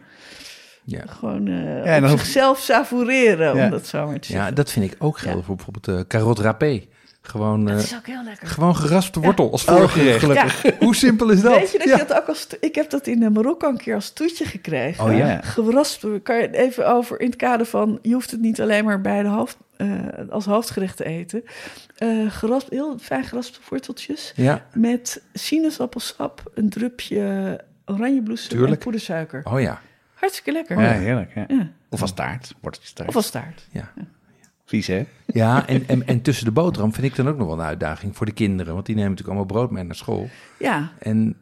[0.84, 1.02] Ja.
[1.06, 3.64] gewoon uh, en op dan hoef- zichzelf savoureren, Ja.
[3.64, 4.54] om dat zo maar te ja, zeggen.
[4.54, 5.44] dat vind ik ook gelden Ja.
[5.44, 6.90] voor bijvoorbeeld uh, carrot râpé.
[7.24, 8.46] Gewoon, dat eh, is ook heel lekker.
[8.48, 10.18] gewoon geraspte wortel als Oh, voorgerecht.
[10.18, 10.62] gelukkig.
[10.78, 11.58] Hoe simpel is dat?
[11.58, 11.96] Weet je dat Ja.
[11.96, 12.46] je dat ook als...
[12.60, 15.04] Ik heb dat in eh, Marokko een keer als toetje gekregen.
[15.04, 15.40] Oh ja.
[15.42, 17.98] Geraspt, kan je het even over in het kader van...
[18.02, 19.88] je hoeft het niet alleen maar bij de hoofd, eh,
[20.30, 21.44] als hoofdgerecht te eten.
[21.96, 24.32] Eh geraspt, heel fijn geraspte worteltjes...
[24.36, 28.80] Ja, met sinaasappelsap, een drupje oranjebloesem en Tuurlijk.
[28.80, 29.40] poedersuiker.
[29.44, 29.80] oh ja.
[30.22, 30.80] Hartstikke lekker.
[30.80, 31.34] Ja, heerlijk.
[31.34, 31.44] Ja.
[31.48, 31.68] Ja.
[31.88, 33.08] Of als taart, worteltjestaart.
[33.08, 33.66] Of als taart.
[33.70, 33.92] ja.
[34.64, 35.04] Vies, hè?
[35.26, 38.16] Ja, en, en, en tussen de boterham vind ik dan ook nog wel een uitdaging
[38.16, 38.74] voor de kinderen.
[38.74, 40.28] Want die nemen natuurlijk allemaal brood mee naar school.
[40.58, 41.36] Ja, En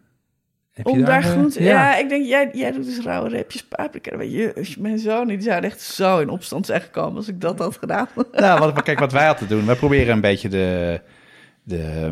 [0.73, 1.63] heb je om daar eh, groente...
[1.63, 1.97] Ja.
[1.99, 4.17] ik denk, jij, jij doet dus rauwe reepjes paprika.
[4.17, 7.29] Weet je, als je- mijn zoon, die zou echt zo in opstand zijn gekomen als
[7.29, 8.09] ik dat had gedaan.
[8.33, 9.67] Nou, wat, kijk, wat wij altijd doen.
[9.67, 11.01] Wij proberen een beetje de,
[11.63, 12.11] de,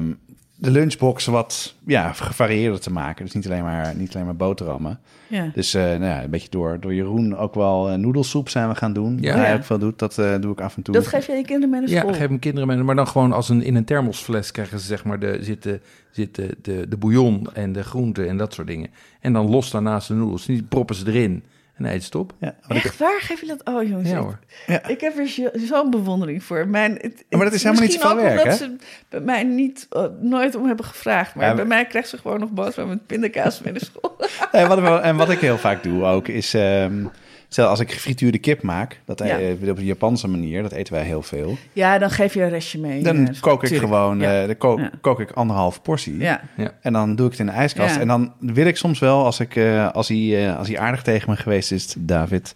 [0.60, 3.24] de lunchbox wat ja, gevarieerder te maken.
[3.24, 5.00] Dus niet alleen maar, niet alleen maar boterhammen.
[5.26, 5.50] Ja.
[5.54, 8.74] Dus eh, nou ja, een beetje door, door Jeroen ook wel eh, noedelsoep zijn we
[8.74, 9.18] gaan doen.
[9.20, 9.30] Ja.
[9.32, 9.56] Wat hij Ja.
[9.56, 10.94] ook veel doet, dat eh, doe ik af en toe.
[10.94, 12.12] Dat geef je je kinderen mee naar Ja, school.
[12.14, 12.76] geef mijn kinderen mee.
[12.82, 15.80] Maar dan gewoon als een, in een thermosfles krijgen ze zeg maar de, zitten,
[16.10, 18.90] zitten de, de bouillon en de groenten en dat soort dingen.
[19.20, 20.46] En dan los daarnaast de noedels.
[20.46, 21.42] Niet proppen ze erin
[21.78, 22.32] en eten ze het op.
[22.40, 23.20] Ja, ik- Echt waar?
[23.20, 23.60] Geef je dat?
[23.64, 24.38] Oh jongens, Ja ik- hoor.
[24.86, 26.68] ik heb er zo- zo'n bewondering voor.
[26.68, 28.64] Mijn, het, maar dat is helemaal niet ook werk, omdat hè?
[28.64, 28.76] ze
[29.08, 31.34] bij mij niet, eh, nooit om hebben gevraagd.
[31.34, 34.16] Maar Ja, bij maar- mij krijgt ze gewoon nog boterham met pindakaas mee naar school.
[34.52, 36.54] Nee, wat, en wat ik heel vaak doe ook, is...
[36.54, 37.04] ehm,
[37.48, 39.38] stel, als ik gefrituurde kip maak, dat Ja.
[39.38, 41.56] eh, op een Japanse manier, dat eten wij heel veel.
[41.72, 43.02] Ja, dan geef je een restje mee.
[43.02, 43.88] Dan Ja, kook ik tuurlijk.
[43.92, 44.40] gewoon, Ja.
[44.40, 44.90] eh, dan kook, Ja.
[45.00, 46.18] kook ik anderhalf portie.
[46.18, 46.40] ja.
[46.80, 47.94] En dan doe ik het in de ijskast.
[47.94, 48.00] Ja.
[48.00, 51.02] En dan wil ik soms wel, als, ik, eh, als, hij, eh, als hij aardig
[51.02, 52.54] tegen me geweest is, David,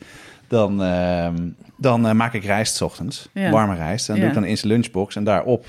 [0.48, 1.34] dan, ehm,
[1.76, 3.28] dan eh, maak ik rijst 's ochtends.
[3.32, 3.50] Ja.
[3.50, 4.08] Warme rijst.
[4.08, 4.20] En dan Ja.
[4.30, 5.16] doe ik dan in zijn lunchbox.
[5.16, 5.66] En daarop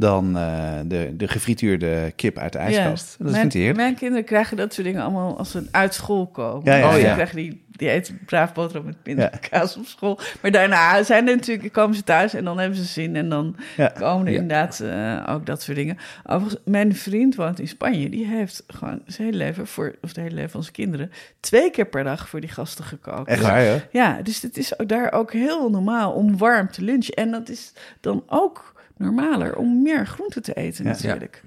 [0.00, 3.14] dan eh, de, de gefrituurde kip uit de ijskast.
[3.18, 3.82] Dat mijn, vindt hij heerlijk.
[3.82, 6.72] mijn kinderen krijgen dat soort dingen allemaal als ze uit school komen.
[6.72, 7.14] Ja, ja, Dus die ja.
[7.14, 10.18] krijgen die, die eten braaf boterham met pindakaas op school.
[10.40, 13.16] Maar daarna zijn er natuurlijk, komen ze thuis en dan hebben ze zin.
[13.16, 13.56] En dan
[13.98, 15.98] komen er inderdaad eh, ook dat soort dingen.
[16.26, 18.08] Overigens, mijn vriend woont in Spanje.
[18.08, 21.10] Die heeft gewoon zijn hele leven, voor, of het hele leven van zijn kinderen...
[21.40, 23.28] twee keer per dag voor die gasten gekookt.
[23.28, 23.80] Echt waar, hè?
[23.90, 27.14] Ja, dus het is daar ook heel normaal om warm te lunchen.
[27.14, 30.90] En dat is dan ook normaler om meer groente te eten Ja.
[30.90, 31.42] natuurlijk.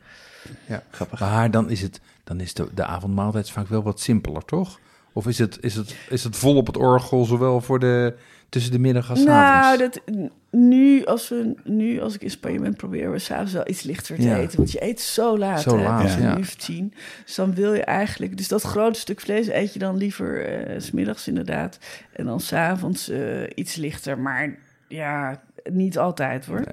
[0.65, 0.83] Ja.
[0.91, 1.19] Grappig.
[1.19, 4.79] Maar dan is, het, dan is de, de avondmaaltijd vaak wel wat simpeler, toch?
[5.13, 8.13] Of is het, is, het, is het vol op het orgel, zowel voor de,
[8.49, 9.99] tussen de middag als Nou, avonds?
[10.05, 10.19] dat,
[10.51, 14.15] nu, als we, nu als ik in Spanje ben, proberen we s'avonds wel iets lichter
[14.15, 14.37] te Ja.
[14.37, 14.57] eten.
[14.57, 15.61] Want je eet zo laat.
[15.61, 16.37] Zo hè, laat, tussen ja.
[16.37, 16.93] of tien.
[17.25, 18.37] Dus dan wil je eigenlijk...
[18.37, 21.77] Dus dat grote stuk vlees eet je dan liever eh, s smiddags inderdaad.
[22.13, 24.19] En dan s'avonds eh iets lichter.
[24.19, 24.55] Maar
[24.87, 25.41] ja,
[25.71, 26.63] niet altijd hoor.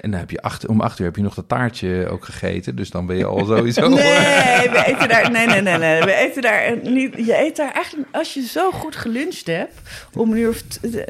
[0.00, 2.76] En dan heb je acht, om acht uur heb je nog dat taartje ook gegeten.
[2.76, 3.88] Dus dan ben je al sowieso...
[3.94, 5.30] Nee, we eten daar.
[5.30, 6.00] Nee, nee, nee, nee.
[6.02, 7.14] We eten daar niet.
[7.16, 8.08] Je eet daar eigenlijk.
[8.12, 9.74] Als je zo goed geluncht hebt.
[10.14, 10.62] Om een uur of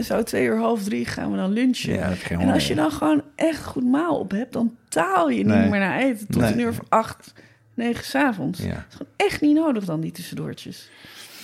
[0.05, 1.93] zo twee uur half drie gaan we dan lunchen.
[1.95, 5.59] Ja, en als je dan gewoon echt goed maal op hebt, dan taal je Nee.
[5.61, 6.27] niet meer naar eten.
[6.27, 6.53] Tot Nee.
[6.53, 7.33] een uur of acht,
[7.75, 8.61] negen s'avonds.
[8.61, 10.91] Ja, Dat is gewoon echt niet nodig dan, die tussendoortjes.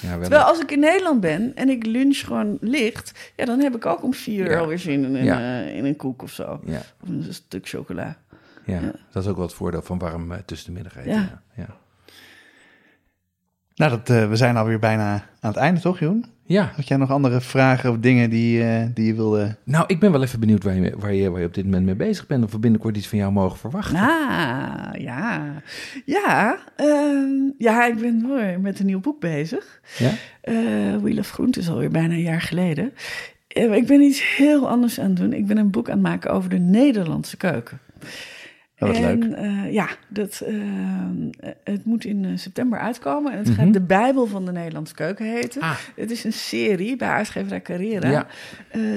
[0.00, 0.20] Ja wel.
[0.20, 3.86] Terwijl als ik in Nederland ben en ik lunch gewoon licht, ja, dan heb ik
[3.86, 4.58] ook om vier uur Ja.
[4.58, 5.38] alweer zin in, een, Ja.
[5.64, 6.60] eh, in een koek of zo.
[6.64, 8.16] Ja, Of een stuk chocola.
[8.64, 8.92] ja, Ja.
[9.12, 11.10] dat is ook wel het voordeel van warm eh, tussen de middag eten.
[11.12, 11.18] Ja.
[11.20, 11.42] Ja.
[11.54, 11.76] Ja.
[13.74, 16.24] Nou, dat, eh, we zijn alweer bijna aan het einde, toch, Joen?
[16.46, 19.56] Ja, Had jij nog andere vragen of dingen die, eh, die je wilde...
[19.64, 21.84] nou, ik ben wel even benieuwd waar je, waar, je, waar je op dit moment
[21.84, 22.44] mee bezig bent.
[22.44, 23.96] Of we binnenkort iets van jou mogen verwachten.
[23.96, 25.52] Ah, ja.
[26.04, 29.80] Ja, ehm, ja, ik ben hoor, met een nieuw boek bezig.
[29.98, 30.10] Ja?
[30.40, 30.54] Eh
[31.02, 32.92] Wheel of Groente is alweer bijna een jaar geleden.
[33.48, 35.32] Eh, Ik ben iets heel anders aan het doen.
[35.32, 37.78] Ik ben een boek aan het maken over de Nederlandse keuken.
[38.78, 39.32] Oh, wat en, leuk.
[39.38, 40.54] eh, ja, dat, eh,
[41.64, 43.32] het moet in eh, september uitkomen.
[43.32, 43.56] En het Mhm.
[43.64, 45.62] gaat De Bijbel van de Nederlandse Keuken heten.
[45.62, 45.76] Ah.
[45.96, 48.10] Het is een serie bij uitgeverij Carrera.
[48.10, 48.26] Ja.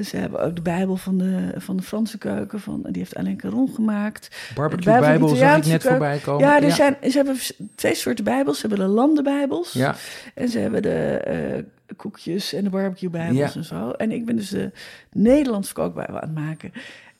[0.03, 2.59] Ze hebben ook de Bijbel van de, van de Franse keuken.
[2.59, 4.51] Van, die heeft Alain Caron gemaakt.
[4.55, 5.89] Barbecue Bijbel Bijbel zag ik net keuken.
[5.89, 6.47] voorbij komen.
[6.47, 7.35] Ja, er Zijn, ze hebben
[7.75, 8.59] twee soorten Bijbels.
[8.59, 9.73] Ze hebben de landenbijbels.
[9.73, 9.95] Ja,
[10.33, 11.65] En ze hebben de
[11.95, 13.59] koekjes en de barbecue bijbels Ja.
[13.59, 13.89] en zo.
[13.91, 14.71] En ik ben dus de
[15.11, 16.71] Nederlandse kookbijbel aan het maken.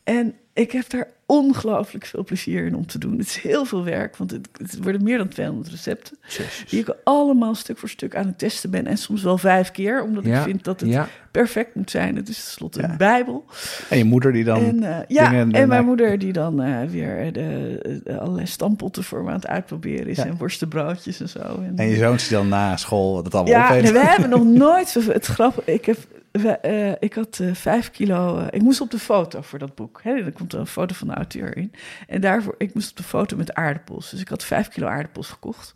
[0.04, 3.18] En ik heb daar ongelooflijk veel plezier in om te doen.
[3.18, 6.18] Het is heel veel werk, want het, het worden meer dan 200 recepten.
[6.28, 6.64] Jezus.
[6.70, 8.88] Die ik allemaal stuk voor stuk aan het testen ben.
[8.88, 11.08] En soms wel vijf keer, omdat Ja, ik vind dat het ja.
[11.32, 12.16] perfect moet zijn.
[12.16, 12.90] Het is tenslotte Ja.
[12.90, 13.46] een bijbel.
[13.90, 14.64] En je moeder die dan...
[14.64, 19.24] En, eh, ja, en mijn moeder die dan eh, weer de, de allerlei stampotten voor
[19.24, 20.18] me aan het uitproberen is.
[20.18, 20.26] Ja.
[20.26, 21.40] En worstenbroodjes en zo.
[21.40, 23.84] En, En je zoontje die dan na school dat allemaal ja, opeet.
[23.84, 24.94] nee, we hebben nog nooit.
[24.94, 25.98] Het grappige, ik heb.
[26.32, 28.38] Eh, ik had eh, vijf kilo.
[28.38, 30.00] eh, ik moest op de foto voor dat boek.
[30.04, 31.72] Hè, er komt een foto van de auteur in.
[32.08, 34.10] En daarvoor, ik moest op de foto met aardappels.
[34.10, 35.74] Dus ik had vijf kilo aardappels gekocht.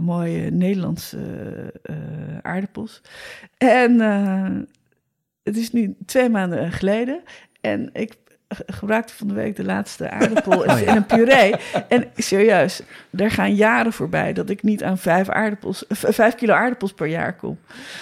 [0.00, 1.18] Mooie Nederlandse
[2.42, 3.00] aardappels.
[3.58, 4.00] En
[5.42, 7.22] het is nu twee maanden geleden.
[7.60, 8.16] En ik
[8.66, 11.54] gebruikte van de week de laatste aardappel in een puree.
[11.88, 12.82] En serieus,
[13.16, 17.06] er gaan jaren voorbij dat ik niet aan vijf, aardappels, v- vijf kilo aardappels per
[17.06, 17.58] jaar kom.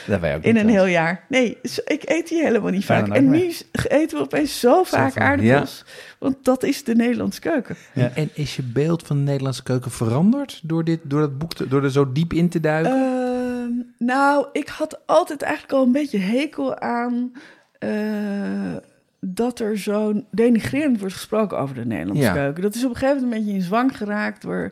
[0.07, 1.25] Dat wij ook In een heel jaar.
[1.29, 3.09] Nee, ik eet die helemaal niet vaak.
[3.09, 3.53] En nu
[3.89, 5.85] eten we opeens zo vaak aardappels.
[6.19, 7.77] Want dat is de Nederlandse keuken.
[7.93, 8.11] Ja.
[8.15, 11.69] En is je beeld van de Nederlandse keuken veranderd door, dit, door dat boek, te-
[11.69, 12.93] door er zo diep in te duiken?
[12.93, 13.71] Ehm,
[14.07, 17.33] nou, ik had altijd eigenlijk al een beetje hekel aan
[17.79, 17.91] eh,
[19.21, 22.33] dat er zo denigrerend wordt gesproken over de Nederlandse Ja.
[22.33, 22.63] keuken.
[22.63, 24.71] Dat is op een gegeven moment een beetje in zwang geraakt door,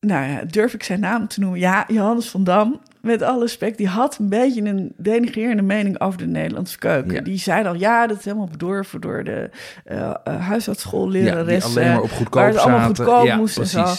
[0.00, 1.58] nou ja, durf ik zijn naam te noemen?
[1.58, 2.80] Ja, Johannes van Dam.
[3.00, 7.12] Met alle respect, die had een beetje een denigrerende mening over de Nederlandse keuken.
[7.14, 7.20] Ja.
[7.20, 9.50] Die zei dan, ja, dat is helemaal bedorven door de
[9.84, 11.80] eh uh, huisartsschool ja, die leraressen.
[11.80, 13.94] alleen maar op goedkoop waar het allemaal goedkoop ja, moest en zo.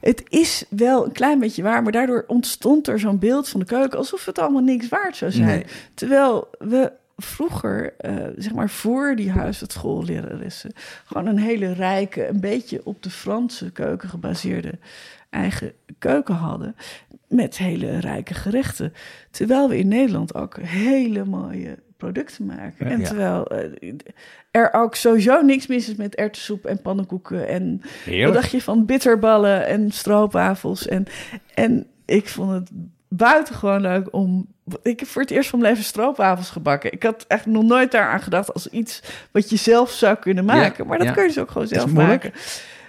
[0.00, 3.66] Het is wel een klein beetje waar, maar daardoor ontstond er zo'n beeld van de
[3.66, 5.46] keuken alsof het allemaal niks waard zou zijn.
[5.46, 5.64] Nee.
[5.94, 10.72] Terwijl we vroeger, eh, zeg maar voor die huisartsschoollerarissen,
[11.04, 14.72] gewoon een hele rijke, een beetje op de Franse keuken gebaseerde
[15.30, 16.76] eigen keuken hadden.
[17.28, 18.92] Met hele rijke gerechten.
[19.30, 22.86] Terwijl we in Nederland ook hele mooie producten maken.
[22.86, 23.06] En Ja.
[23.06, 23.92] terwijl eh,
[24.50, 28.34] er ook sowieso niks mis is met erwtensoep en pannenkoeken en wat Heerlijk.
[28.34, 30.86] dacht je van bitterballen en stroopwafels?
[30.88, 31.06] En,
[31.54, 32.70] en ik vond het
[33.16, 34.46] buitengewoon leuk om...
[34.82, 36.92] Ik heb voor het eerst van mijn leven stroopwafels gebakken.
[36.92, 40.82] Ik had echt nog nooit daaraan gedacht als iets wat je zelf zou kunnen maken.
[40.84, 41.12] Ja, maar dat ja.
[41.12, 42.32] kun je dus ook gewoon zelf moeilijk?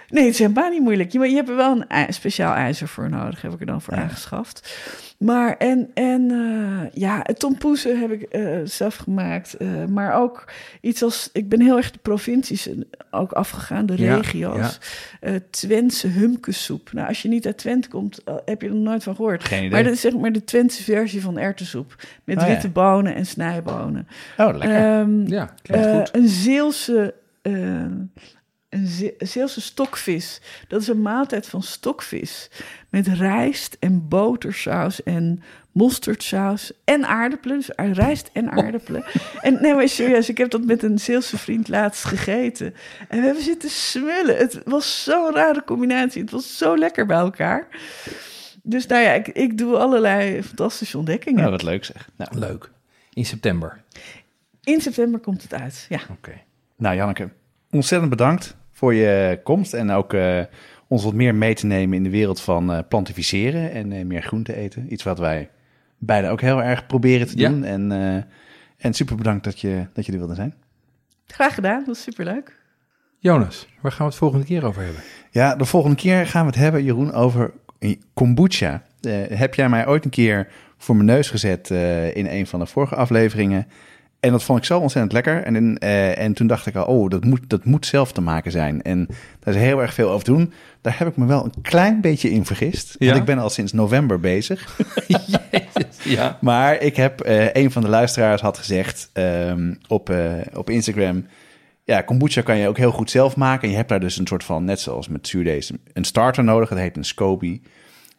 [0.08, 1.12] Nee, het is helemaal niet moeilijk.
[1.12, 3.94] Je, je hebt er wel een speciaal ijzer voor nodig, heb ik er dan voor
[3.94, 4.02] Ja.
[4.02, 4.78] aangeschaft.
[5.18, 9.54] Maar en, en eh, ja, tompoezen heb ik eh, zelf gemaakt.
[9.54, 10.44] eh, maar ook
[10.80, 12.68] iets als, ik ben heel erg de provincies
[13.10, 14.78] ook afgegaan, de Ja, regio's.
[15.20, 16.92] Eh Twentse humkesoep.
[16.92, 19.44] Nou, als je niet uit Twente komt, heb je er nog nooit van gehoord.
[19.44, 19.70] Geen idee.
[19.70, 21.94] Maar dat is zeg maar de Twentse versie van erwtensoep.
[22.24, 22.48] Met Oh ja.
[22.48, 24.08] witte bonen en snijbonen.
[24.36, 24.76] Oh, lekker.
[25.00, 26.10] Ehm, Ja, klinkt goed.
[26.16, 27.14] een Zeelse,
[28.74, 30.40] een Ze- Zeelse stokvis.
[30.68, 32.50] Dat is een maaltijd van stokvis.
[32.90, 37.56] Met rijst en botersaus en mosterdsaus en aardappelen.
[37.56, 39.04] Dus rijst en aardappelen.
[39.40, 42.74] En nee, maar serieus, ik heb dat met een Zeelse vriend laatst gegeten.
[43.08, 44.36] En we hebben zitten smullen.
[44.36, 46.22] Het was zo'n rare combinatie.
[46.22, 47.66] Het was zo lekker bij elkaar.
[48.62, 51.38] Dus nou ja, ik, ik doe allerlei fantastische ontdekkingen.
[51.40, 52.08] Nou, wat leuk zeg.
[52.16, 52.70] Nou, Leuk.
[53.12, 53.82] In september.
[54.62, 56.00] In september komt het uit, ja.
[56.10, 56.32] Oké.
[56.76, 57.28] nou Janneke,
[57.70, 60.40] ontzettend bedankt voor je komst en ook eh,
[60.88, 64.22] ons wat meer mee te nemen in de wereld van eh, plantificeren en eh, meer
[64.22, 64.92] groente eten.
[64.92, 65.50] Iets wat wij
[65.98, 67.48] beide ook heel erg proberen te Ja.
[67.48, 67.64] doen.
[67.64, 68.22] En, eh,
[68.86, 70.54] en super bedankt dat je, dat je er wilde zijn.
[71.26, 72.62] Graag gedaan, dat was superleuk.
[73.18, 75.02] Jonas, waar gaan we het volgende keer over hebben?
[75.30, 77.52] Ja, de volgende keer gaan we het hebben, Jeroen, over
[78.14, 78.82] kombucha.
[79.00, 80.48] Eh, heb jij mij ooit een keer
[80.78, 83.66] voor mijn neus gezet eh, in een van de vorige afleveringen.
[84.24, 85.42] En dat vond ik zo ontzettend lekker.
[85.42, 88.20] En, in, eh, en toen dacht ik al, oh, dat moet, dat moet zelf te
[88.20, 88.82] maken zijn.
[88.82, 89.06] En
[89.40, 90.52] daar is heel erg veel over te doen.
[90.80, 92.96] Daar heb ik me wel een klein beetje in vergist.
[92.98, 93.06] Ja?
[93.06, 94.76] Want ik ben al sinds november bezig.
[96.04, 96.38] Ja.
[96.40, 101.26] Maar ik heb, eh, een van de luisteraars had gezegd ehm, op, eh, op Instagram...
[101.84, 103.62] Ja, kombucha kan je ook heel goed zelf maken.
[103.62, 106.68] En je hebt daar dus een soort van, net zoals met zuurdees, een starter nodig.
[106.68, 107.60] Dat heet een SCOBY.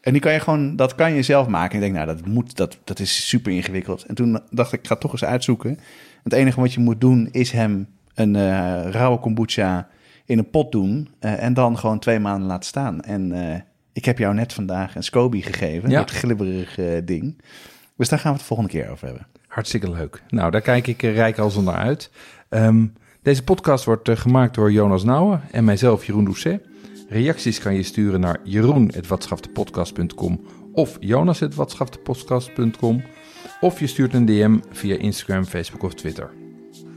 [0.05, 1.69] En die kan je gewoon, dat kan je zelf maken.
[1.69, 4.03] En ik denk, nou, dat, moet, dat, dat is super ingewikkeld.
[4.05, 5.79] En toen dacht ik, ik ga het toch eens uitzoeken.
[6.23, 9.87] Het enige wat je moet doen, is hem een eh, rauwe kombucha
[10.25, 11.09] in een pot doen.
[11.19, 13.01] eh, en dan gewoon twee maanden laten staan.
[13.01, 13.59] En eh,
[13.93, 15.89] ik heb jou net vandaag een SCOBY gegeven.
[15.89, 15.99] Ja.
[15.99, 17.41] Dat glibberig ding.
[17.97, 19.27] Dus daar gaan we het de volgende keer over hebben.
[19.47, 20.21] Hartstikke leuk.
[20.29, 22.11] Nou, daar kijk ik rijk als naar uit.
[22.49, 22.85] Ehm,
[23.21, 26.61] deze podcast wordt gemaakt door Jonas Nouwen en mijzelf, Jeroen Doucet.
[27.07, 30.41] Reacties kan je sturen naar jeroen.watschaftepodcast.com
[30.73, 33.03] of jonas.watschaftepodcast.com.
[33.59, 36.29] Of je stuurt een DM via Instagram, Facebook of Twitter.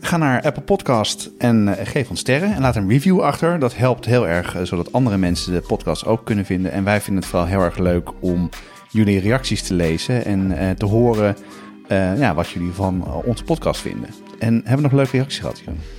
[0.01, 2.55] Ga naar Apple Podcast en eh, geef ons sterren.
[2.55, 3.59] En laat een review achter.
[3.59, 6.73] Dat helpt heel erg, eh, zodat andere mensen de podcast ook kunnen vinden.
[6.73, 8.49] En wij vinden het vooral heel erg leuk om
[8.91, 11.37] jullie reacties te lezen en eh, te horen
[12.19, 14.09] ja, wat jullie van onze podcast vinden.
[14.39, 15.98] En hebben we nog leuke reactie gehad, Jeroen?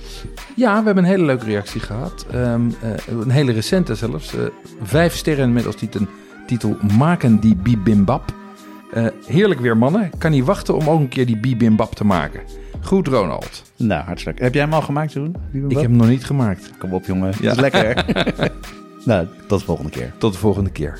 [0.56, 2.26] Ja, we hebben een hele leuke reactie gehad.
[2.32, 2.90] Ehm, eh,
[3.20, 4.34] een hele recente zelfs.
[4.34, 4.40] Eh,
[4.82, 6.06] vijf sterren met als titel,
[6.46, 8.34] titel Maken die bibimbap.
[8.92, 10.10] Eh, heerlijk weer mannen.
[10.18, 12.40] Kan niet wachten om ook een keer die bibimbap te maken.
[12.82, 13.62] Goed Ronald.
[13.76, 14.42] Nou, hartstikke.
[14.42, 15.36] Heb jij hem al gemaakt, Jeroen?
[15.52, 16.70] Ik heb hem nog niet gemaakt.
[16.78, 17.32] Kom op, jongen.
[17.40, 17.54] Ja.
[17.54, 18.04] Dat is lekker.
[19.04, 20.12] nou, tot de volgende keer.
[20.18, 20.98] Tot de volgende keer.